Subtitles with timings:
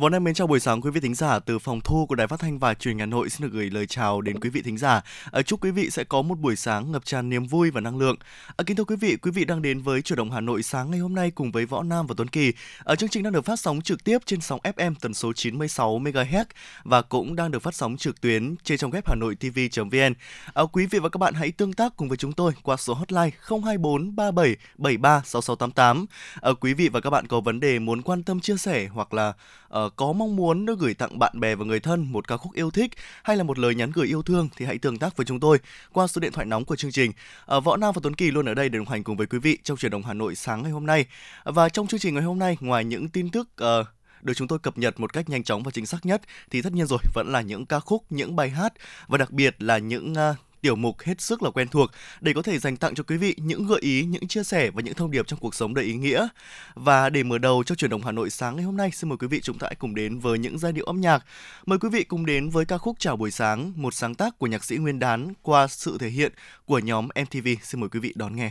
[0.00, 2.26] Võ Nam mến chào buổi sáng quý vị thính giả từ phòng thu của Đài
[2.26, 4.62] Phát thanh và Truyền hình Hà Nội xin được gửi lời chào đến quý vị
[4.62, 5.00] thính giả.
[5.32, 7.98] À, chúc quý vị sẽ có một buổi sáng ngập tràn niềm vui và năng
[7.98, 8.16] lượng.
[8.56, 10.90] À, kính thưa quý vị, quý vị đang đến với chủ động Hà Nội sáng
[10.90, 12.52] ngày hôm nay cùng với Võ Nam và Tuấn Kỳ.
[12.84, 15.98] Ở chương trình đang được phát sóng trực tiếp trên sóng FM tần số 96
[15.98, 16.44] MHz
[16.84, 20.14] và cũng đang được phát sóng trực tuyến trên trang web Hà Nội TV.vn.
[20.54, 22.94] À, quý vị và các bạn hãy tương tác cùng với chúng tôi qua số
[22.94, 26.06] hotline 024 37 73 6688.
[26.40, 29.14] À, quý vị và các bạn có vấn đề muốn quan tâm chia sẻ hoặc
[29.14, 29.32] là
[29.74, 32.70] uh, có mong muốn gửi tặng bạn bè và người thân một ca khúc yêu
[32.70, 32.90] thích
[33.22, 35.58] hay là một lời nhắn gửi yêu thương thì hãy tương tác với chúng tôi
[35.92, 37.12] qua số điện thoại nóng của chương trình.
[37.56, 39.38] Uh, Võ Nam và Tuấn Kỳ luôn ở đây để đồng hành cùng với quý
[39.38, 41.06] vị trong chuyển động Hà Nội sáng ngày hôm nay.
[41.44, 43.86] Và trong chương trình ngày hôm nay, ngoài những tin tức uh,
[44.22, 46.72] được chúng tôi cập nhật một cách nhanh chóng và chính xác nhất thì tất
[46.72, 48.72] nhiên rồi vẫn là những ca khúc, những bài hát
[49.08, 52.42] và đặc biệt là những uh, tiểu mục hết sức là quen thuộc để có
[52.42, 55.10] thể dành tặng cho quý vị những gợi ý, những chia sẻ và những thông
[55.10, 56.28] điệp trong cuộc sống đầy ý nghĩa.
[56.74, 59.16] Và để mở đầu cho chuyển động Hà Nội sáng ngày hôm nay, xin mời
[59.16, 61.24] quý vị chúng ta hãy cùng đến với những giai điệu âm nhạc.
[61.66, 64.46] Mời quý vị cùng đến với ca khúc Chào buổi sáng, một sáng tác của
[64.46, 66.32] nhạc sĩ Nguyên Đán qua sự thể hiện
[66.64, 67.48] của nhóm MTV.
[67.62, 68.50] Xin mời quý vị đón nghe.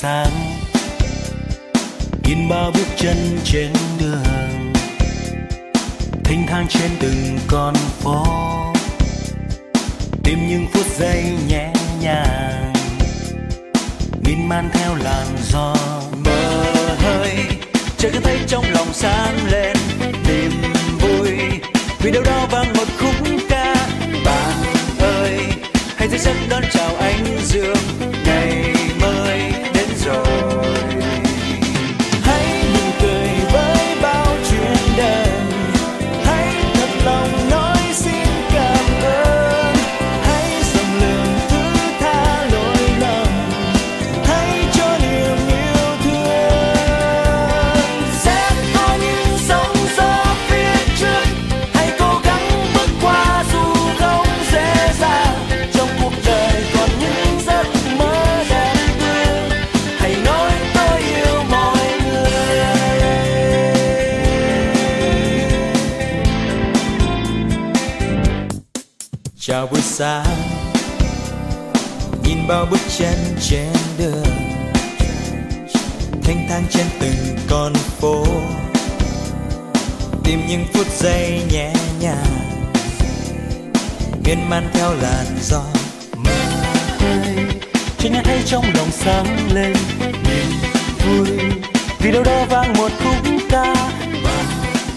[0.00, 0.30] Sáng.
[2.24, 4.72] In ba bước chân trên đường,
[6.24, 8.24] thênh thang trên từng con phố.
[10.24, 12.72] Tìm những phút giây nhẹ nhàng
[14.24, 15.74] miên man theo làn gió
[16.24, 16.64] mơ
[16.98, 17.36] hơi.
[17.98, 19.76] Trời cứ thấy trong lòng sáng lên
[20.28, 20.52] niềm
[21.00, 21.30] vui.
[21.98, 23.14] Vì đâu đó vang một khúc
[23.48, 23.74] ca,
[24.24, 24.54] bạn
[24.98, 25.38] ơi,
[25.96, 27.97] hãy dậy giấc đón chào ánh dương.
[72.48, 74.24] Bao bước chân trên đường.
[76.22, 78.24] Thanh thang trên từng con phố.
[80.24, 82.38] Tìm những phút giây nhẹ nhàng.
[84.24, 85.62] Miên man theo làn gió
[86.16, 86.30] mơ
[86.98, 87.36] hơi
[87.98, 89.72] chỉ nhà thấy trong lòng sáng lên.
[90.00, 90.52] Niềm
[91.06, 91.38] vui
[91.98, 93.74] vì đâu đó vang một khúc ca.
[94.24, 94.46] Bạn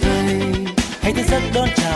[0.03, 0.41] ơi
[1.01, 1.90] hãy thức giấc đón chào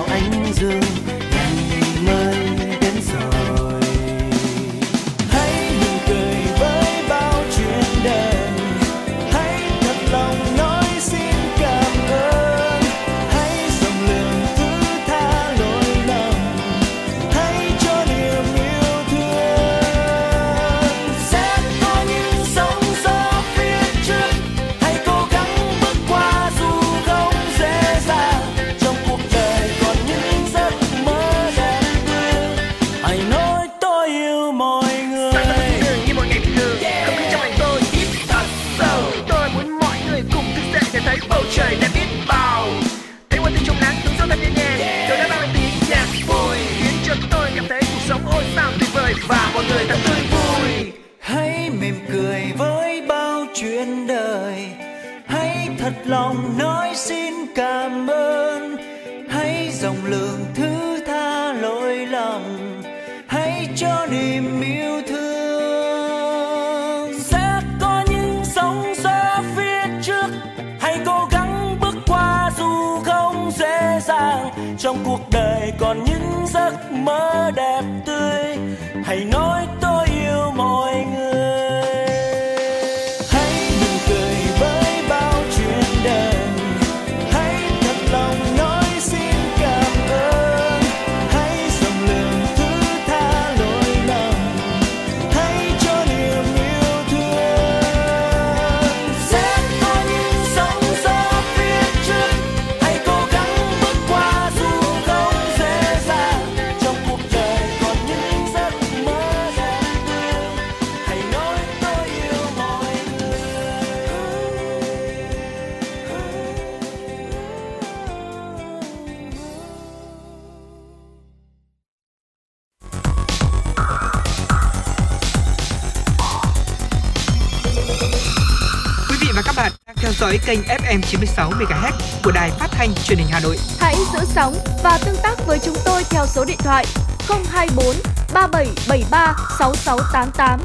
[130.56, 131.92] kênh FM 96 MHz
[132.24, 133.58] của đài phát thanh truyền hình Hà Nội.
[133.80, 136.86] Hãy giữ sóng và tương tác với chúng tôi theo số điện thoại
[137.28, 137.96] 024
[138.34, 140.60] 3773 6688.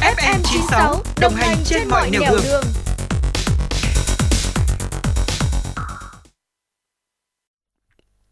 [0.00, 2.40] FM 96 đồng hành trên mọi nẻo đường.
[2.44, 2.64] đường.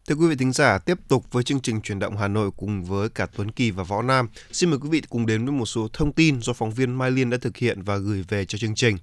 [0.07, 2.83] Thưa quý vị thính giả, tiếp tục với chương trình chuyển động Hà Nội cùng
[2.83, 4.27] với cả Tuấn Kỳ và Võ Nam.
[4.51, 7.11] Xin mời quý vị cùng đến với một số thông tin do phóng viên Mai
[7.11, 8.97] Liên đã thực hiện và gửi về cho chương trình.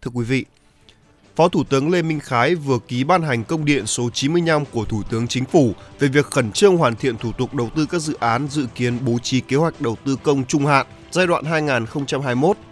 [0.00, 0.44] Thưa quý vị,
[1.36, 4.84] Phó Thủ tướng Lê Minh Khái vừa ký ban hành công điện số 95 của
[4.84, 7.98] Thủ tướng Chính phủ về việc khẩn trương hoàn thiện thủ tục đầu tư các
[7.98, 11.44] dự án dự kiến bố trí kế hoạch đầu tư công trung hạn giai đoạn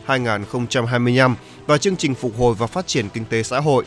[0.06, 1.34] 2021-2025
[1.66, 3.84] và chương trình phục hồi và phát triển kinh tế xã hội.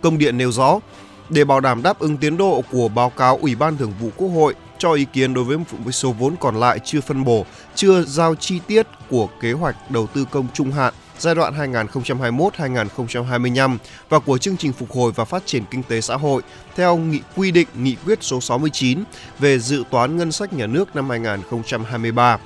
[0.00, 0.80] Công điện nêu rõ,
[1.28, 4.28] để bảo đảm đáp ứng tiến độ của báo cáo Ủy ban Thường vụ Quốc
[4.28, 5.58] hội cho ý kiến đối với
[5.90, 10.06] số vốn còn lại chưa phân bổ, chưa giao chi tiết của kế hoạch đầu
[10.06, 13.78] tư công trung hạn giai đoạn 2021-2025
[14.08, 16.42] và của chương trình phục hồi và phát triển kinh tế xã hội
[16.76, 19.04] theo nghị quy định nghị quyết số 69
[19.38, 22.38] về dự toán ngân sách nhà nước năm 2023.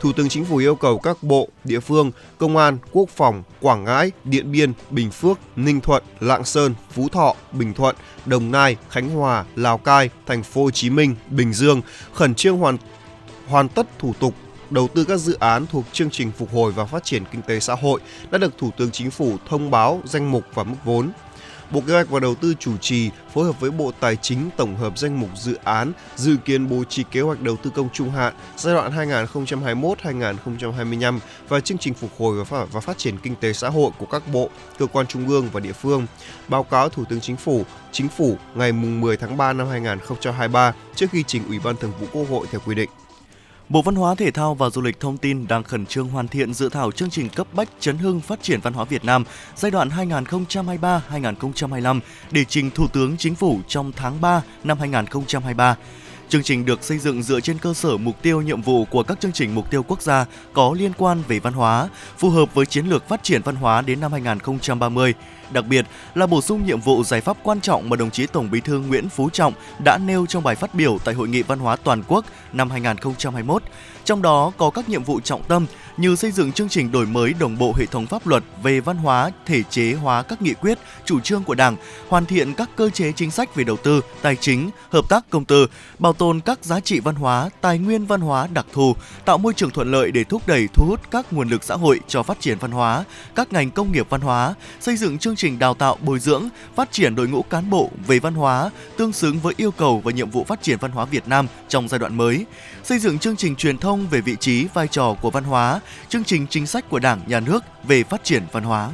[0.00, 3.84] Thủ tướng Chính phủ yêu cầu các bộ, địa phương, công an, quốc phòng, Quảng
[3.84, 7.96] Ngãi, Điện Biên, Bình Phước, Ninh Thuận, Lạng Sơn, Phú Thọ, Bình Thuận,
[8.26, 11.82] Đồng Nai, Khánh Hòa, Lào Cai, Thành phố Hồ Chí Minh, Bình Dương
[12.14, 12.76] khẩn trương hoàn
[13.48, 14.34] hoàn tất thủ tục
[14.72, 17.60] đầu tư các dự án thuộc chương trình phục hồi và phát triển kinh tế
[17.60, 21.10] xã hội đã được Thủ tướng Chính phủ thông báo danh mục và mức vốn.
[21.70, 24.76] Bộ Kế hoạch và Đầu tư chủ trì phối hợp với Bộ Tài chính tổng
[24.76, 28.10] hợp danh mục dự án dự kiến bố trí kế hoạch đầu tư công trung
[28.10, 33.68] hạn giai đoạn 2021-2025 và chương trình phục hồi và phát triển kinh tế xã
[33.68, 36.06] hội của các bộ, cơ quan trung ương và địa phương.
[36.48, 41.06] Báo cáo Thủ tướng Chính phủ, Chính phủ ngày 10 tháng 3 năm 2023 trước
[41.12, 42.90] khi trình Ủy ban Thường vụ Quốc hội theo quy định.
[43.72, 46.54] Bộ Văn hóa, Thể thao và Du lịch thông tin đang khẩn trương hoàn thiện
[46.54, 49.24] dự thảo chương trình cấp bách chấn hưng phát triển văn hóa Việt Nam
[49.56, 55.76] giai đoạn 2023-2025 để trình Thủ tướng Chính phủ trong tháng 3 năm 2023.
[56.32, 59.20] Chương trình được xây dựng dựa trên cơ sở mục tiêu nhiệm vụ của các
[59.20, 61.88] chương trình mục tiêu quốc gia có liên quan về văn hóa,
[62.18, 65.14] phù hợp với chiến lược phát triển văn hóa đến năm 2030
[65.52, 68.50] đặc biệt là bổ sung nhiệm vụ giải pháp quan trọng mà đồng chí Tổng
[68.50, 69.52] Bí thư Nguyễn Phú Trọng
[69.84, 73.62] đã nêu trong bài phát biểu tại Hội nghị Văn hóa Toàn quốc năm 2021.
[74.04, 75.66] Trong đó có các nhiệm vụ trọng tâm
[75.96, 78.96] như xây dựng chương trình đổi mới đồng bộ hệ thống pháp luật về văn
[78.96, 81.76] hóa, thể chế hóa các nghị quyết, chủ trương của Đảng,
[82.08, 85.44] hoàn thiện các cơ chế chính sách về đầu tư, tài chính, hợp tác công
[85.44, 85.66] tư,
[85.98, 89.54] bảo tồn các giá trị văn hóa, tài nguyên văn hóa đặc thù, tạo môi
[89.54, 92.40] trường thuận lợi để thúc đẩy thu hút các nguồn lực xã hội cho phát
[92.40, 93.04] triển văn hóa,
[93.34, 96.92] các ngành công nghiệp văn hóa, xây dựng chương trình đào tạo bồi dưỡng, phát
[96.92, 100.30] triển đội ngũ cán bộ về văn hóa tương xứng với yêu cầu và nhiệm
[100.30, 102.46] vụ phát triển văn hóa Việt Nam trong giai đoạn mới,
[102.84, 106.24] xây dựng chương trình truyền thông về vị trí, vai trò của văn hóa, chương
[106.24, 108.90] trình chính sách của Đảng, Nhà nước về phát triển văn hóa.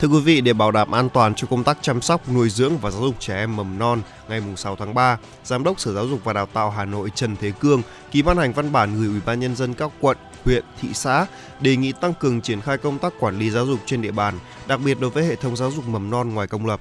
[0.00, 2.78] Thưa quý vị, để bảo đảm an toàn cho công tác chăm sóc, nuôi dưỡng
[2.78, 6.06] và giáo dục trẻ em mầm non, ngày 6 tháng 3, Giám đốc Sở Giáo
[6.06, 9.08] dục và Đào tạo Hà Nội Trần Thế Cương ký ban hành văn bản gửi
[9.08, 11.26] Ủy ban nhân dân các quận, huyện, thị xã
[11.60, 14.38] đề nghị tăng cường triển khai công tác quản lý giáo dục trên địa bàn,
[14.66, 16.80] đặc biệt đối với hệ thống giáo dục mầm non ngoài công lập.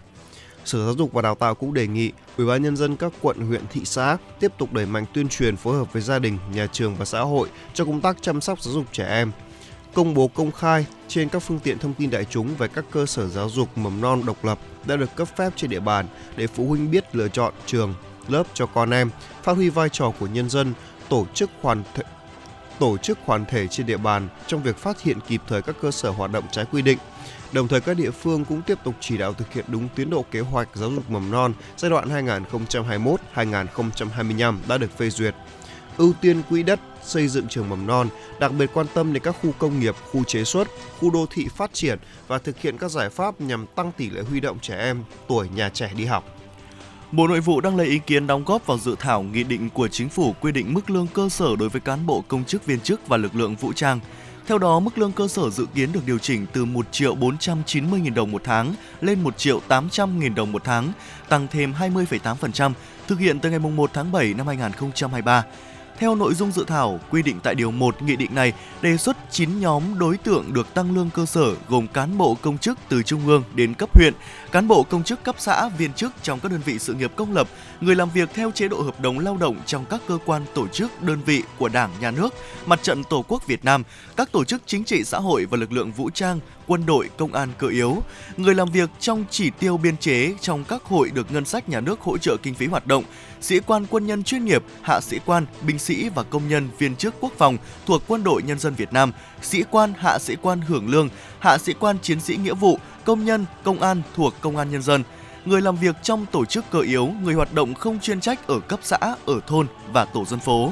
[0.66, 3.38] Sở Giáo dục và Đào tạo cũng đề nghị Ủy ban nhân dân các quận,
[3.48, 6.68] huyện, thị xã tiếp tục đẩy mạnh tuyên truyền phối hợp với gia đình, nhà
[6.72, 9.32] trường và xã hội cho công tác chăm sóc giáo dục trẻ em.
[9.94, 13.06] Công bố công khai trên các phương tiện thông tin đại chúng về các cơ
[13.06, 16.48] sở giáo dục mầm non độc lập đã được cấp phép trên địa bàn để
[16.48, 17.94] phụ huynh biết lựa chọn trường,
[18.28, 19.10] lớp cho con em,
[19.44, 20.74] phát huy vai trò của nhân dân,
[21.10, 22.04] tổ chức hoàn thể,
[22.80, 25.92] tổ chức hoàn thể trên địa bàn trong việc phát hiện kịp thời các cơ
[25.92, 26.98] sở hoạt động trái quy định.
[27.54, 30.26] Đồng thời các địa phương cũng tiếp tục chỉ đạo thực hiện đúng tiến độ
[30.32, 32.26] kế hoạch giáo dục mầm non giai đoạn
[33.36, 35.36] 2021-2025 đã được phê duyệt.
[35.98, 38.08] Ưu tiên quỹ đất xây dựng trường mầm non,
[38.40, 40.68] đặc biệt quan tâm đến các khu công nghiệp, khu chế xuất,
[41.00, 44.22] khu đô thị phát triển và thực hiện các giải pháp nhằm tăng tỷ lệ
[44.22, 46.38] huy động trẻ em tuổi nhà trẻ đi học.
[47.12, 49.88] Bộ Nội vụ đang lấy ý kiến đóng góp vào dự thảo nghị định của
[49.88, 52.80] chính phủ quy định mức lương cơ sở đối với cán bộ công chức viên
[52.80, 54.00] chức và lực lượng vũ trang.
[54.52, 58.02] Theo đó, mức lương cơ sở dự kiến được điều chỉnh từ 1 triệu 490
[58.04, 60.92] 000 đồng một tháng lên 1 triệu 800 000 đồng một tháng,
[61.30, 62.74] tăng thêm 20,8%,
[63.08, 65.44] thực hiện từ ngày 1 tháng 7 năm 2023.
[66.02, 69.18] Theo nội dung dự thảo, quy định tại Điều 1 Nghị định này đề xuất
[69.32, 73.04] 9 nhóm đối tượng được tăng lương cơ sở gồm cán bộ công chức từ
[73.04, 74.14] trung ương đến cấp huyện,
[74.52, 77.34] cán bộ công chức cấp xã, viên chức trong các đơn vị sự nghiệp công
[77.34, 77.48] lập,
[77.82, 80.68] người làm việc theo chế độ hợp đồng lao động trong các cơ quan tổ
[80.68, 82.34] chức, đơn vị của Đảng, Nhà nước,
[82.66, 83.84] Mặt trận Tổ quốc Việt Nam,
[84.16, 87.34] các tổ chức chính trị xã hội và lực lượng vũ trang, quân đội, công
[87.34, 88.04] an cơ yếu,
[88.38, 91.80] người làm việc trong chỉ tiêu biên chế trong các hội được ngân sách nhà
[91.80, 93.04] nước hỗ trợ kinh phí hoạt động,
[93.42, 96.96] sĩ quan quân nhân chuyên nghiệp, hạ sĩ quan, binh sĩ và công nhân viên
[96.96, 100.62] chức quốc phòng thuộc Quân đội Nhân dân Việt Nam, sĩ quan, hạ sĩ quan
[100.62, 104.58] hưởng lương, hạ sĩ quan chiến sĩ nghĩa vụ, công nhân, công an thuộc Công
[104.58, 105.04] an Nhân dân,
[105.46, 108.60] người làm việc trong tổ chức cơ yếu, người hoạt động không chuyên trách ở
[108.60, 110.72] cấp xã, ở thôn và tổ dân phố.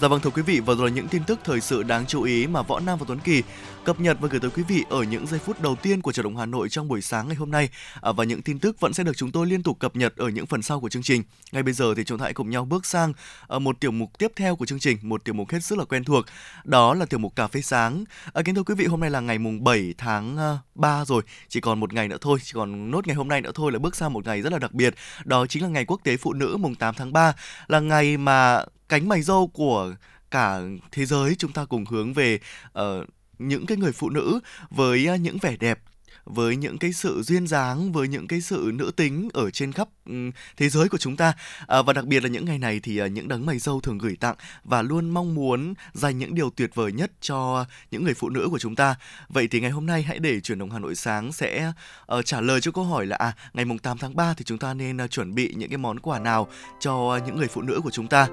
[0.00, 2.22] Dạ vâng thưa quý vị, vừa rồi là những tin tức thời sự đáng chú
[2.22, 3.42] ý mà Võ Nam và Tuấn Kỳ
[3.84, 6.24] cập nhật và gửi tới quý vị ở những giây phút đầu tiên của trận
[6.24, 7.68] động Hà Nội trong buổi sáng ngày hôm nay
[8.00, 10.28] à, và những tin tức vẫn sẽ được chúng tôi liên tục cập nhật ở
[10.28, 11.22] những phần sau của chương trình.
[11.52, 13.12] Ngay bây giờ thì chúng ta hãy cùng nhau bước sang
[13.46, 15.84] ở một tiểu mục tiếp theo của chương trình, một tiểu mục hết sức là
[15.84, 16.24] quen thuộc,
[16.64, 18.04] đó là tiểu mục cà phê sáng.
[18.32, 21.22] À, kính thưa quý vị, hôm nay là ngày mùng 7 tháng à, 3 rồi,
[21.48, 23.78] chỉ còn một ngày nữa thôi, chỉ còn nốt ngày hôm nay nữa thôi là
[23.78, 26.32] bước sang một ngày rất là đặc biệt, đó chính là ngày quốc tế phụ
[26.32, 27.34] nữ mùng 8 tháng 3,
[27.68, 29.94] là ngày mà cánh mày râu của
[30.30, 30.60] cả
[30.92, 32.38] thế giới chúng ta cùng hướng về
[32.78, 33.08] uh,
[33.48, 35.80] những cái người phụ nữ với à, những vẻ đẹp,
[36.24, 39.88] với những cái sự duyên dáng, với những cái sự nữ tính ở trên khắp
[40.06, 41.32] Ừ, thế giới của chúng ta
[41.66, 43.98] à, và đặc biệt là những ngày này thì à, những đấng mày dâu thường
[43.98, 48.14] gửi tặng và luôn mong muốn dành những điều tuyệt vời nhất cho những người
[48.14, 48.94] phụ nữ của chúng ta
[49.28, 51.72] vậy thì ngày hôm nay hãy để chuyển động Hà Nội sáng sẽ
[52.18, 54.58] uh, trả lời cho câu hỏi là à ngày mùng 8 tháng 3 thì chúng
[54.58, 56.48] ta nên uh, chuẩn bị những cái món quà nào
[56.80, 58.28] cho những người phụ nữ của chúng ta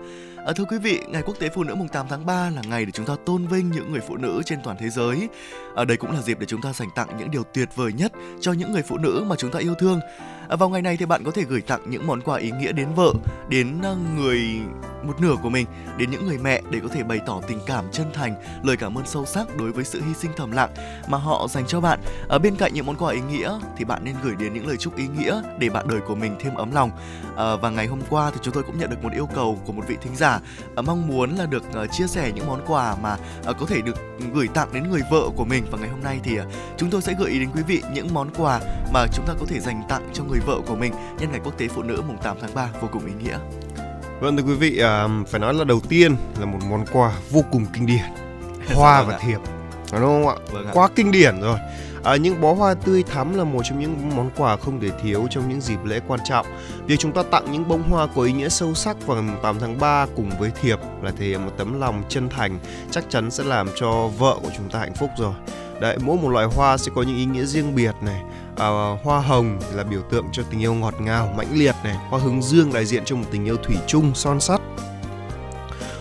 [0.46, 2.86] À, thưa quý vị, ngày quốc tế phụ nữ mùng 8 tháng 3 là ngày
[2.86, 5.30] để chúng ta tôn vinh những người phụ nữ trên toàn thế giới.
[5.76, 8.12] Ở đây cũng là dịp để chúng ta dành tặng những điều tuyệt vời nhất
[8.42, 10.00] cho những người phụ nữ mà chúng ta yêu thương.
[10.50, 12.72] À, vào ngày này thì bạn có thể gửi tặng những món quà ý nghĩa
[12.72, 13.13] đến vợ,
[13.50, 14.41] đến à, người
[15.03, 17.86] một nửa của mình, đến những người mẹ để có thể bày tỏ tình cảm
[17.91, 20.70] chân thành, lời cảm ơn sâu sắc đối với sự hy sinh thầm lặng
[21.08, 22.00] mà họ dành cho bạn.
[22.27, 24.77] Ở bên cạnh những món quà ý nghĩa thì bạn nên gửi đến những lời
[24.77, 26.91] chúc ý nghĩa để bạn đời của mình thêm ấm lòng.
[27.36, 29.74] À, và ngày hôm qua thì chúng tôi cũng nhận được một yêu cầu của
[29.74, 30.39] một vị thính giả
[30.75, 33.98] à, mong muốn là được à, chia sẻ những món quà mà có thể được
[34.34, 36.38] gửi tặng đến người vợ của mình và ngày hôm nay thì
[36.77, 38.60] chúng tôi sẽ gợi ý đến quý vị những món quà
[38.94, 41.58] mà chúng ta có thể dành tặng cho người vợ của mình nhân ngày quốc
[41.58, 43.38] tế phụ nữ mùng 8 tháng 3 vô cùng ý nghĩa.
[44.19, 47.43] Vâng thưa quý vị, à, phải nói là đầu tiên là một món quà vô
[47.51, 48.05] cùng kinh điển,
[48.75, 49.39] hoa và thiệp,
[49.91, 50.36] đúng không ạ?
[50.51, 50.72] Vâng ạ.
[50.74, 51.60] Quá kinh điển rồi.
[52.03, 55.27] À, những bó hoa tươi thắm là một trong những món quà không thể thiếu
[55.29, 56.46] trong những dịp lễ quan trọng.
[56.86, 59.60] Việc chúng ta tặng những bông hoa có ý nghĩa sâu sắc vào ngày 8
[59.60, 62.60] tháng 3 cùng với thiệp là thể hiện một tấm lòng chân thành
[62.91, 65.34] chắc chắn sẽ làm cho vợ của chúng ta hạnh phúc rồi.
[65.81, 68.22] Đấy, mỗi một loại hoa sẽ có những ý nghĩa riêng biệt này.
[68.60, 68.70] À,
[69.04, 71.96] hoa hồng là biểu tượng cho tình yêu ngọt ngào, mãnh liệt này.
[72.10, 74.62] Hoa hướng dương đại diện cho một tình yêu thủy chung, son sắt.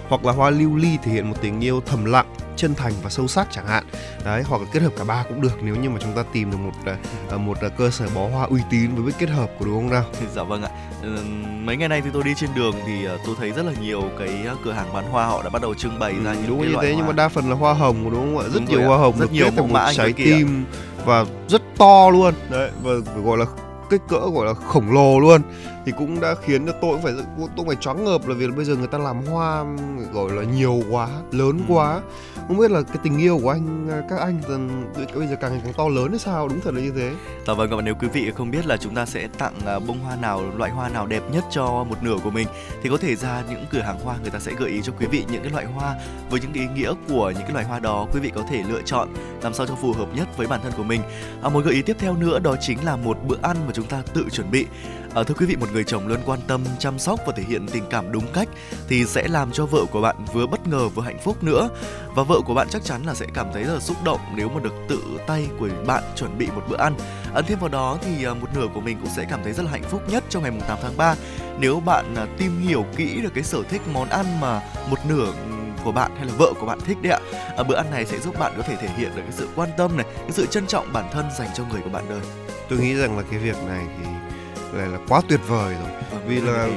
[0.09, 2.27] Hoặc là hoa lưu ly thể hiện một tình yêu thầm lặng,
[2.59, 3.85] chân thành và sâu sắc chẳng hạn
[4.25, 6.51] đấy hoặc là kết hợp cả ba cũng được nếu như mà chúng ta tìm
[6.51, 6.97] được một à,
[7.31, 9.91] à, một, cơ sở bó hoa uy tín với biết kết hợp của đúng không
[9.91, 10.69] nào dạ vâng ạ
[11.03, 11.17] ừ,
[11.65, 14.47] mấy ngày nay thì tôi đi trên đường thì tôi thấy rất là nhiều cái
[14.65, 16.69] cửa hàng bán hoa họ đã bắt đầu trưng bày ra ừ, những đúng cái
[16.69, 16.99] như loại thế hoa.
[16.99, 19.19] nhưng mà đa phần là hoa hồng đúng không ạ rất đúng nhiều hoa hồng
[19.19, 20.65] rất được nhiều kết mẫu mã trái tim
[21.05, 22.35] và rất to luôn.
[22.51, 22.93] Đấy, và
[23.25, 23.45] gọi là
[23.91, 25.43] kích cỡ gọi là khổng lồ luôn
[25.89, 27.13] thì cũng đã khiến cho tôi cũng phải
[27.57, 29.65] tôi phải choáng ngợp là vì bây giờ người ta làm hoa
[30.13, 31.75] gọi là nhiều quá lớn Ừ.
[31.75, 32.01] quá
[32.49, 34.41] không biết là cái tình yêu của anh các anh
[35.15, 37.13] bây giờ càng ngày càng to lớn hay sao đúng thật là như thế
[37.47, 39.99] Dạ vâng và nếu quý vị không biết là chúng ta sẽ tặng à, bông
[39.99, 42.49] hoa nào, loại hoa nào đẹp nhất cho một nửa của mình
[42.83, 45.07] thì có thể ra những cửa hàng hoa người ta sẽ gợi ý cho quý
[45.07, 45.95] vị những cái loại hoa
[46.31, 48.83] với những ý nghĩa của những cái loại hoa đó quý vị có thể lựa
[48.85, 49.09] chọn
[49.43, 51.01] làm sao cho phù hợp nhất với bản thân của mình.
[51.43, 53.87] À, một gợi ý tiếp theo nữa đó chính là một bữa ăn mà chúng
[53.87, 54.67] ta tự chuẩn bị.
[55.15, 57.67] À, thưa quý vị, một người chồng luôn quan tâm, chăm sóc và thể hiện
[57.73, 58.49] tình cảm đúng cách
[58.89, 61.69] thì sẽ làm cho vợ của bạn vừa bất ngờ vừa hạnh phúc nữa
[62.15, 64.49] và vợ của bạn chắc chắn là sẽ cảm thấy rất là xúc động nếu
[64.49, 66.95] mà được tự tay của bạn chuẩn bị một bữa ăn
[67.35, 69.63] ấn thêm vào đó thì ờ, một nửa của mình cũng sẽ cảm thấy rất
[69.63, 71.15] là hạnh phúc nhất trong ngày mùng 8 tháng 3
[71.59, 75.33] nếu bạn à, tìm hiểu kỹ được cái sở thích món ăn mà một nửa
[75.85, 77.21] của bạn hay là vợ của bạn thích đấy ạ.
[77.57, 79.69] À, bữa ăn này sẽ giúp bạn có thể thể hiện được cái sự quan
[79.77, 82.21] tâm này, cái sự trân trọng bản thân dành cho người của bạn đời.
[82.69, 84.05] tôi nghĩ rằng là cái việc này thì
[84.73, 85.91] là, là quá tuyệt vời rồi.
[86.13, 86.69] Vâng, Vì là-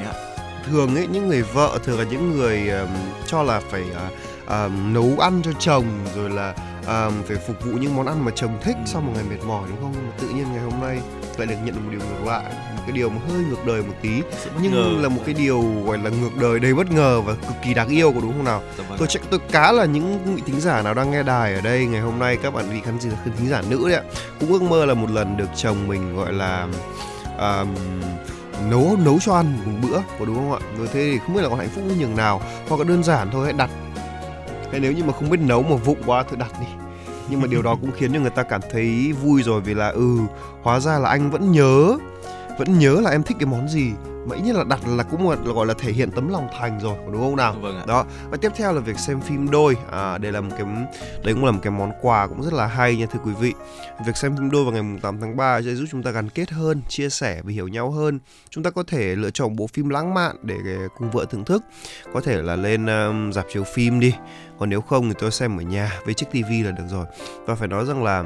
[0.70, 2.90] thường ấy những người vợ thường là những người um,
[3.28, 6.54] cho là phải uh, um, nấu ăn cho chồng rồi là
[6.88, 9.64] um, phải phục vụ những món ăn mà chồng thích sau một ngày mệt mỏi
[9.70, 9.92] đúng không?
[9.96, 11.00] Nhưng mà tự nhiên ngày hôm nay
[11.38, 12.44] lại được nhận được một điều ngược lại
[12.76, 14.22] một cái điều mà hơi ngược đời một tí.
[14.62, 15.02] Nhưng ngờ.
[15.02, 17.88] là một cái điều gọi là ngược đời đầy bất ngờ và cực kỳ đáng
[17.90, 18.62] yêu của đúng không nào?
[18.78, 21.54] Dạ vâng tôi chắc tôi cá là những vị thính giả nào đang nghe đài
[21.54, 23.98] ở đây ngày hôm nay các bạn vị khán giả khán thính giả nữ đấy
[23.98, 24.04] ạ
[24.40, 26.68] cũng ước mơ là một lần được chồng mình gọi là
[27.42, 27.66] à,
[28.70, 30.60] nấu nấu cho ăn một bữa có đúng không ạ?
[30.78, 33.04] Rồi thế thì không biết là còn hạnh phúc như nhường nào hoặc là đơn
[33.04, 33.70] giản thôi hãy đặt.
[34.72, 36.68] Hay nếu như mà không biết nấu mà vụng quá thì đặt đi.
[37.30, 39.88] Nhưng mà điều đó cũng khiến cho người ta cảm thấy vui rồi vì là
[39.88, 40.18] ừ
[40.62, 41.98] hóa ra là anh vẫn nhớ
[42.60, 43.92] vẫn nhớ là em thích cái món gì
[44.32, 46.48] mà ít nhất là đặt là cũng là, là gọi là thể hiện tấm lòng
[46.60, 47.56] thành rồi đúng không nào?
[47.62, 47.84] Vâng ạ.
[47.88, 49.78] đó và tiếp theo là việc xem phim đôi.
[49.92, 50.68] À, đây là một cái
[51.24, 53.54] đấy cũng là một cái món quà cũng rất là hay nha thưa quý vị.
[54.06, 56.30] Việc xem phim đôi vào ngày mùng 8 tháng 3 sẽ giúp chúng ta gắn
[56.30, 58.20] kết hơn chia sẻ và hiểu nhau hơn.
[58.50, 60.58] Chúng ta có thể lựa chọn bộ phim lãng mạn để
[60.98, 61.64] cùng vợ thưởng thức.
[62.14, 64.14] Có thể là lên um, dạp chiếu phim đi.
[64.60, 67.06] Còn nếu không thì tôi xem ở nhà với chiếc tivi là được rồi.
[67.46, 68.24] Và phải nói rằng là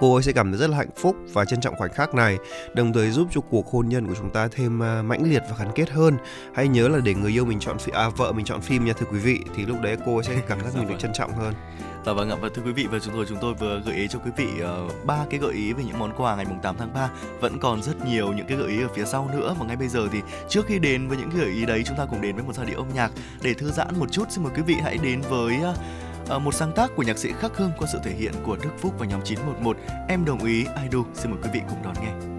[0.00, 2.38] cô ấy sẽ cảm thấy rất là hạnh phúc và trân trọng khoảnh khắc này
[2.74, 5.56] đồng thời giúp cho cuộc hôn nhân của chúng ta thêm à, mãnh liệt và
[5.58, 6.16] gắn kết hơn.
[6.54, 8.92] Hãy nhớ là để người yêu mình chọn phim à, vợ mình chọn phim nha
[8.92, 11.32] thưa quý vị thì lúc đấy cô ấy sẽ cảm giác mình được trân trọng
[11.32, 11.54] hơn.
[12.06, 12.36] Dạ vâng ạ.
[12.40, 14.48] Và thưa quý vị và chúng tôi chúng tôi vừa gợi ý cho quý vị
[14.60, 17.10] ờ, ba uh, cái gợi ý về những món quà ngày mùng 8 tháng 3
[17.40, 19.56] vẫn còn rất nhiều những cái gợi ý ở phía sau nữa.
[19.58, 22.06] Và ngay bây giờ thì trước khi đến với những gợi ý đấy chúng ta
[22.10, 23.10] cùng đến với một giai điệu âm nhạc.
[23.42, 25.76] Để thư giãn một chút xin mời quý vị hãy đến với uh,
[26.28, 28.70] Ờ, một sáng tác của nhạc sĩ Khắc hương qua sự thể hiện của Đức
[28.78, 29.76] Phúc và nhóm 911
[30.08, 32.33] em đồng ý I do xin mời quý vị cùng đón nghe.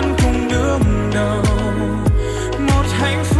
[0.00, 1.42] Khó cùng đương đầu.
[2.58, 3.39] Một hạnh phúc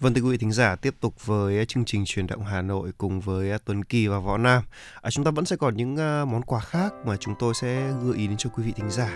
[0.00, 2.90] Vâng thưa quý vị thính giả, tiếp tục với chương trình truyền động Hà Nội
[2.98, 4.62] cùng với Tuấn Kỳ và Võ Nam.
[5.02, 7.88] À, chúng ta vẫn sẽ còn những à, món quà khác mà chúng tôi sẽ
[8.04, 9.10] gợi ý đến cho quý vị thính giả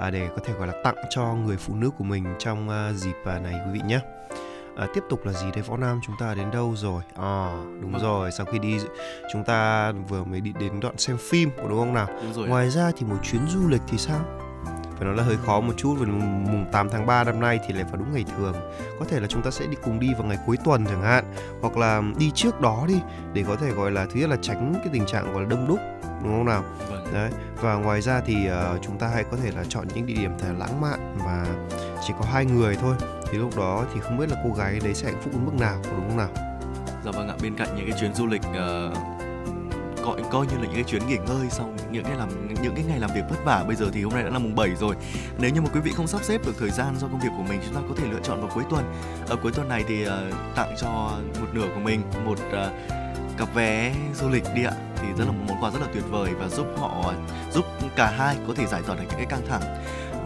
[0.00, 2.92] à, để có thể gọi là tặng cho người phụ nữ của mình trong à,
[2.92, 4.00] dịp à, này quý vị nhé.
[4.76, 7.92] à, tiếp tục là gì đây võ nam chúng ta đến đâu rồi à đúng
[7.92, 8.02] Vâng.
[8.02, 8.76] rồi sau khi đi
[9.32, 12.48] chúng ta vừa mới đi đến đoạn xem phim đúng không nào Đúng rồi.
[12.48, 14.24] ngoài ra thì một chuyến du lịch thì sao
[15.02, 17.74] phải nói là hơi khó một chút vì mùng 8 tháng 3 năm nay thì
[17.74, 18.54] lại vào đúng ngày thường.
[18.98, 21.24] Có thể là chúng ta sẽ đi cùng đi vào ngày cuối tuần chẳng hạn
[21.60, 23.00] hoặc là đi trước đó đi
[23.32, 25.68] để có thể gọi là thứ nhất là tránh cái tình trạng gọi là đông
[25.68, 25.78] đúc
[26.22, 26.64] đúng không nào?
[26.90, 27.04] Vâng.
[27.12, 30.14] đấy và ngoài ra thì ờ, chúng ta hay có thể là chọn những địa
[30.14, 31.46] điểm thật là lãng mạn và
[32.06, 32.94] chỉ có hai người thôi.
[33.30, 35.54] Thì lúc đó thì không biết là cô gái đấy sẽ hạnh phúc đến mức
[35.60, 36.30] nào đúng không nào?
[37.04, 38.92] Dạ vâng ạ, bên cạnh những cái chuyến du lịch ờ,
[40.02, 42.84] gọi coi như là những cái chuyến nghỉ ngơi sau những cái làm những cái
[42.88, 43.64] ngày làm việc vất vả.
[43.66, 44.96] Bây giờ thì hôm nay đã là mùng 7 rồi.
[45.38, 47.42] Nếu như mà quý vị không sắp xếp được thời gian do công việc của
[47.48, 48.84] mình chúng ta có thể lựa chọn vào cuối tuần.
[49.28, 50.88] Ở cuối tuần này thì ờ, tặng cho
[51.40, 52.70] một nửa của mình một ờ,
[53.38, 54.72] cặp vé du lịch đi ạ.
[54.96, 57.12] Thì rất là một món quà rất là tuyệt vời và giúp họ
[57.52, 57.64] giúp
[57.96, 59.62] cả hai có thể giải tỏa được những cái căng thẳng.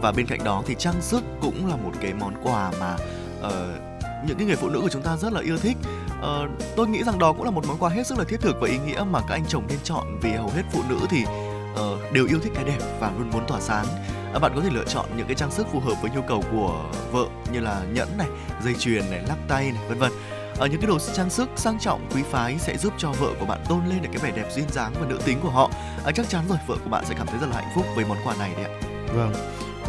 [0.01, 2.95] Và bên cạnh đó thì trang sức cũng là một cái món quà mà
[3.41, 3.79] ờ,
[4.27, 5.77] những cái người phụ nữ của chúng ta rất là yêu thích
[6.21, 8.55] Ờ, tôi nghĩ rằng đó cũng là một món quà hết sức là thiết thực
[8.61, 11.23] và ý nghĩa mà các anh chồng nên chọn vì hầu hết phụ nữ thì
[11.23, 13.85] uh, đều yêu thích cái đẹp và luôn muốn tỏa sáng.
[14.33, 16.43] Ờ, bạn có thể lựa chọn những cái trang sức phù hợp với nhu cầu
[16.51, 18.27] của vợ như là nhẫn này,
[18.63, 20.11] dây chuyền này, lắc tay này, vân vân.
[20.57, 23.45] Ở những cái đồ trang sức sang trọng quý phái sẽ giúp cho vợ của
[23.45, 25.69] bạn tôn lên được cái vẻ đẹp duyên dáng và nữ tính của họ.
[26.05, 28.05] À, chắc chắn rồi vợ của bạn sẽ cảm thấy rất là hạnh phúc với
[28.05, 28.71] món quà này đấy ạ.
[29.13, 29.33] Vâng.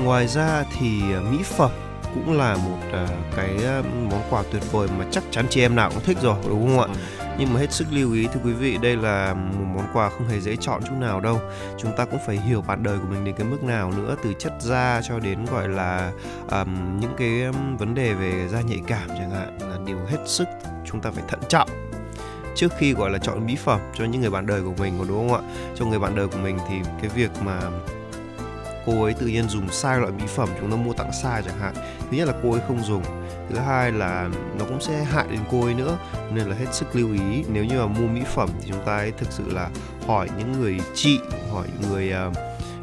[0.05, 1.71] Ngoài ra thì mỹ phẩm
[2.15, 5.75] cũng là một ờ, cái ờ, món quà tuyệt vời mà chắc chắn chị em
[5.75, 6.87] nào cũng thích rồi đúng không ạ?
[6.87, 6.97] Vâng.
[7.39, 10.29] Nhưng mà hết sức lưu ý thưa quý vị, đây là một món quà không
[10.29, 11.41] hề dễ chọn chút nào đâu.
[11.79, 14.33] Chúng ta cũng phải hiểu bạn đời của mình đến cái mức nào nữa, từ
[14.39, 16.13] chất da cho đến gọi là
[16.49, 20.49] ừm, những cái vấn đề về da nhạy cảm chẳng hạn là điều hết sức
[20.85, 21.69] chúng ta phải thận trọng
[22.59, 25.05] trước khi gọi là chọn mỹ phẩm cho những người bạn đời của mình có
[25.09, 25.51] đúng không ạ?
[25.75, 27.61] Cho người bạn đời của mình thì cái việc mà
[28.91, 31.59] cô ấy tự nhiên dùng sai loại mỹ phẩm chúng ta mua tặng sai chẳng
[31.59, 31.75] hạn.
[32.11, 33.03] Thứ nhất là cô ấy không dùng
[33.51, 35.99] thứ hai là nó cũng sẽ hại đến cô ấy nữa
[36.31, 37.45] nên là hết sức lưu ý.
[37.49, 39.69] Nếu như mà mua mỹ phẩm thì chúng ta ấy thực sự là
[40.07, 41.19] hỏi những người chị
[41.53, 42.31] hỏi người ờ,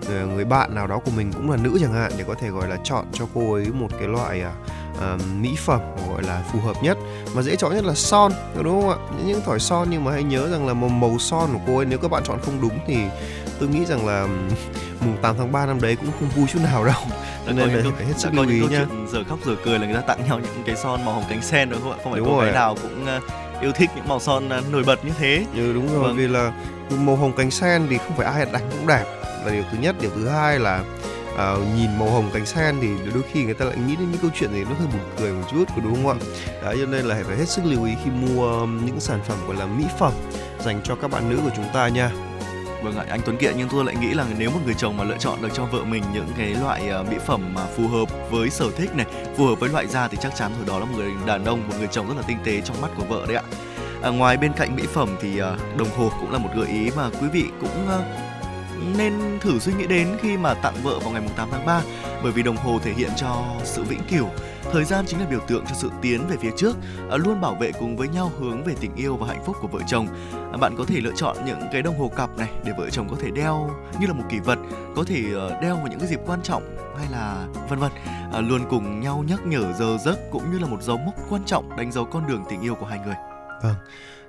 [0.07, 2.49] người, người bạn nào đó của mình cũng là nữ chẳng hạn để có thể
[2.49, 4.43] gọi là chọn cho cô ấy một cái loại
[4.97, 6.97] uh, mỹ phẩm gọi là phù hợp nhất.
[7.35, 8.31] Mà dễ chọn nhất là son
[8.63, 8.97] đúng không ạ?
[9.25, 11.85] Những thỏi son nhưng mà hãy nhớ rằng là màu, màu son của cô ấy
[11.85, 12.97] nếu các bạn chọn không đúng thì
[13.59, 14.27] tôi nghĩ rằng là
[14.99, 17.01] mùng 8 tháng 3 năm đấy cũng không vui chút nào đâu.
[17.47, 19.95] Đã nên là phải hết sức lưu ý nha giờ khóc giờ cười là người
[19.95, 21.97] ta tặng nhau những cái son màu hồng cánh sen đúng không ạ?
[22.03, 23.19] Không phải Đúng cô gái nào cũng ờ,
[23.61, 25.45] yêu thích những màu son ờ, nổi bật như thế.
[25.55, 26.15] Ừ, đúng rồi Vâng.
[26.17, 26.51] vì là
[26.89, 29.03] màu hồng cánh sen thì không phải ai đánh cũng đẹp.
[29.45, 29.95] Là điều thứ nhất.
[30.01, 30.83] Điều thứ hai là
[31.37, 34.21] à, nhìn màu hồng cánh sen thì đôi khi người ta lại nghĩ đến những
[34.21, 36.25] câu chuyện gì nó hơi buồn cười một chút có đúng không ạ?
[36.63, 39.55] Đấy cho nên là phải hết sức lưu ý khi mua những sản phẩm gọi
[39.55, 40.13] là mỹ phẩm
[40.65, 42.11] dành cho các bạn nữ của chúng ta nha
[42.85, 45.03] Vâng ạ, anh Tuấn Kiệt nhưng tôi lại nghĩ là nếu một người chồng mà
[45.03, 48.31] lựa chọn được cho vợ mình những cái loại ờ, mỹ phẩm mà phù hợp
[48.31, 49.05] với sở thích này,
[49.37, 51.67] phù hợp với loại da thì chắc chắn rồi đó là một người đàn ông,
[51.67, 53.43] một người chồng rất là tinh tế trong mắt của vợ đấy ạ.
[54.03, 56.89] À, ngoài bên cạnh mỹ phẩm thì ờ, đồng hồ cũng là một gợi ý
[56.95, 58.03] mà quý vị cũng ờ,
[58.97, 61.81] nên thử suy nghĩ đến khi mà tặng vợ vào ngày 8 tháng 3
[62.23, 64.27] bởi vì đồng hồ thể hiện cho sự vĩnh cửu.
[64.71, 66.77] Thời gian chính là biểu tượng cho sự tiến về phía trước,
[67.09, 69.67] à, luôn bảo vệ cùng với nhau hướng về tình yêu và hạnh phúc của
[69.67, 70.07] vợ chồng.
[70.51, 73.07] À, bạn có thể lựa chọn những cái đồng hồ cặp này để vợ chồng
[73.09, 74.59] có thể đeo như là một kỷ vật
[74.95, 77.91] có thể ờ, đeo vào những cái dịp quan trọng hay là vân vân.
[78.33, 81.43] À, luôn cùng nhau nhắc nhở giờ giấc cũng như là một dấu mốc quan
[81.45, 83.15] trọng đánh dấu con đường tình yêu của hai người.
[83.63, 83.75] Vâng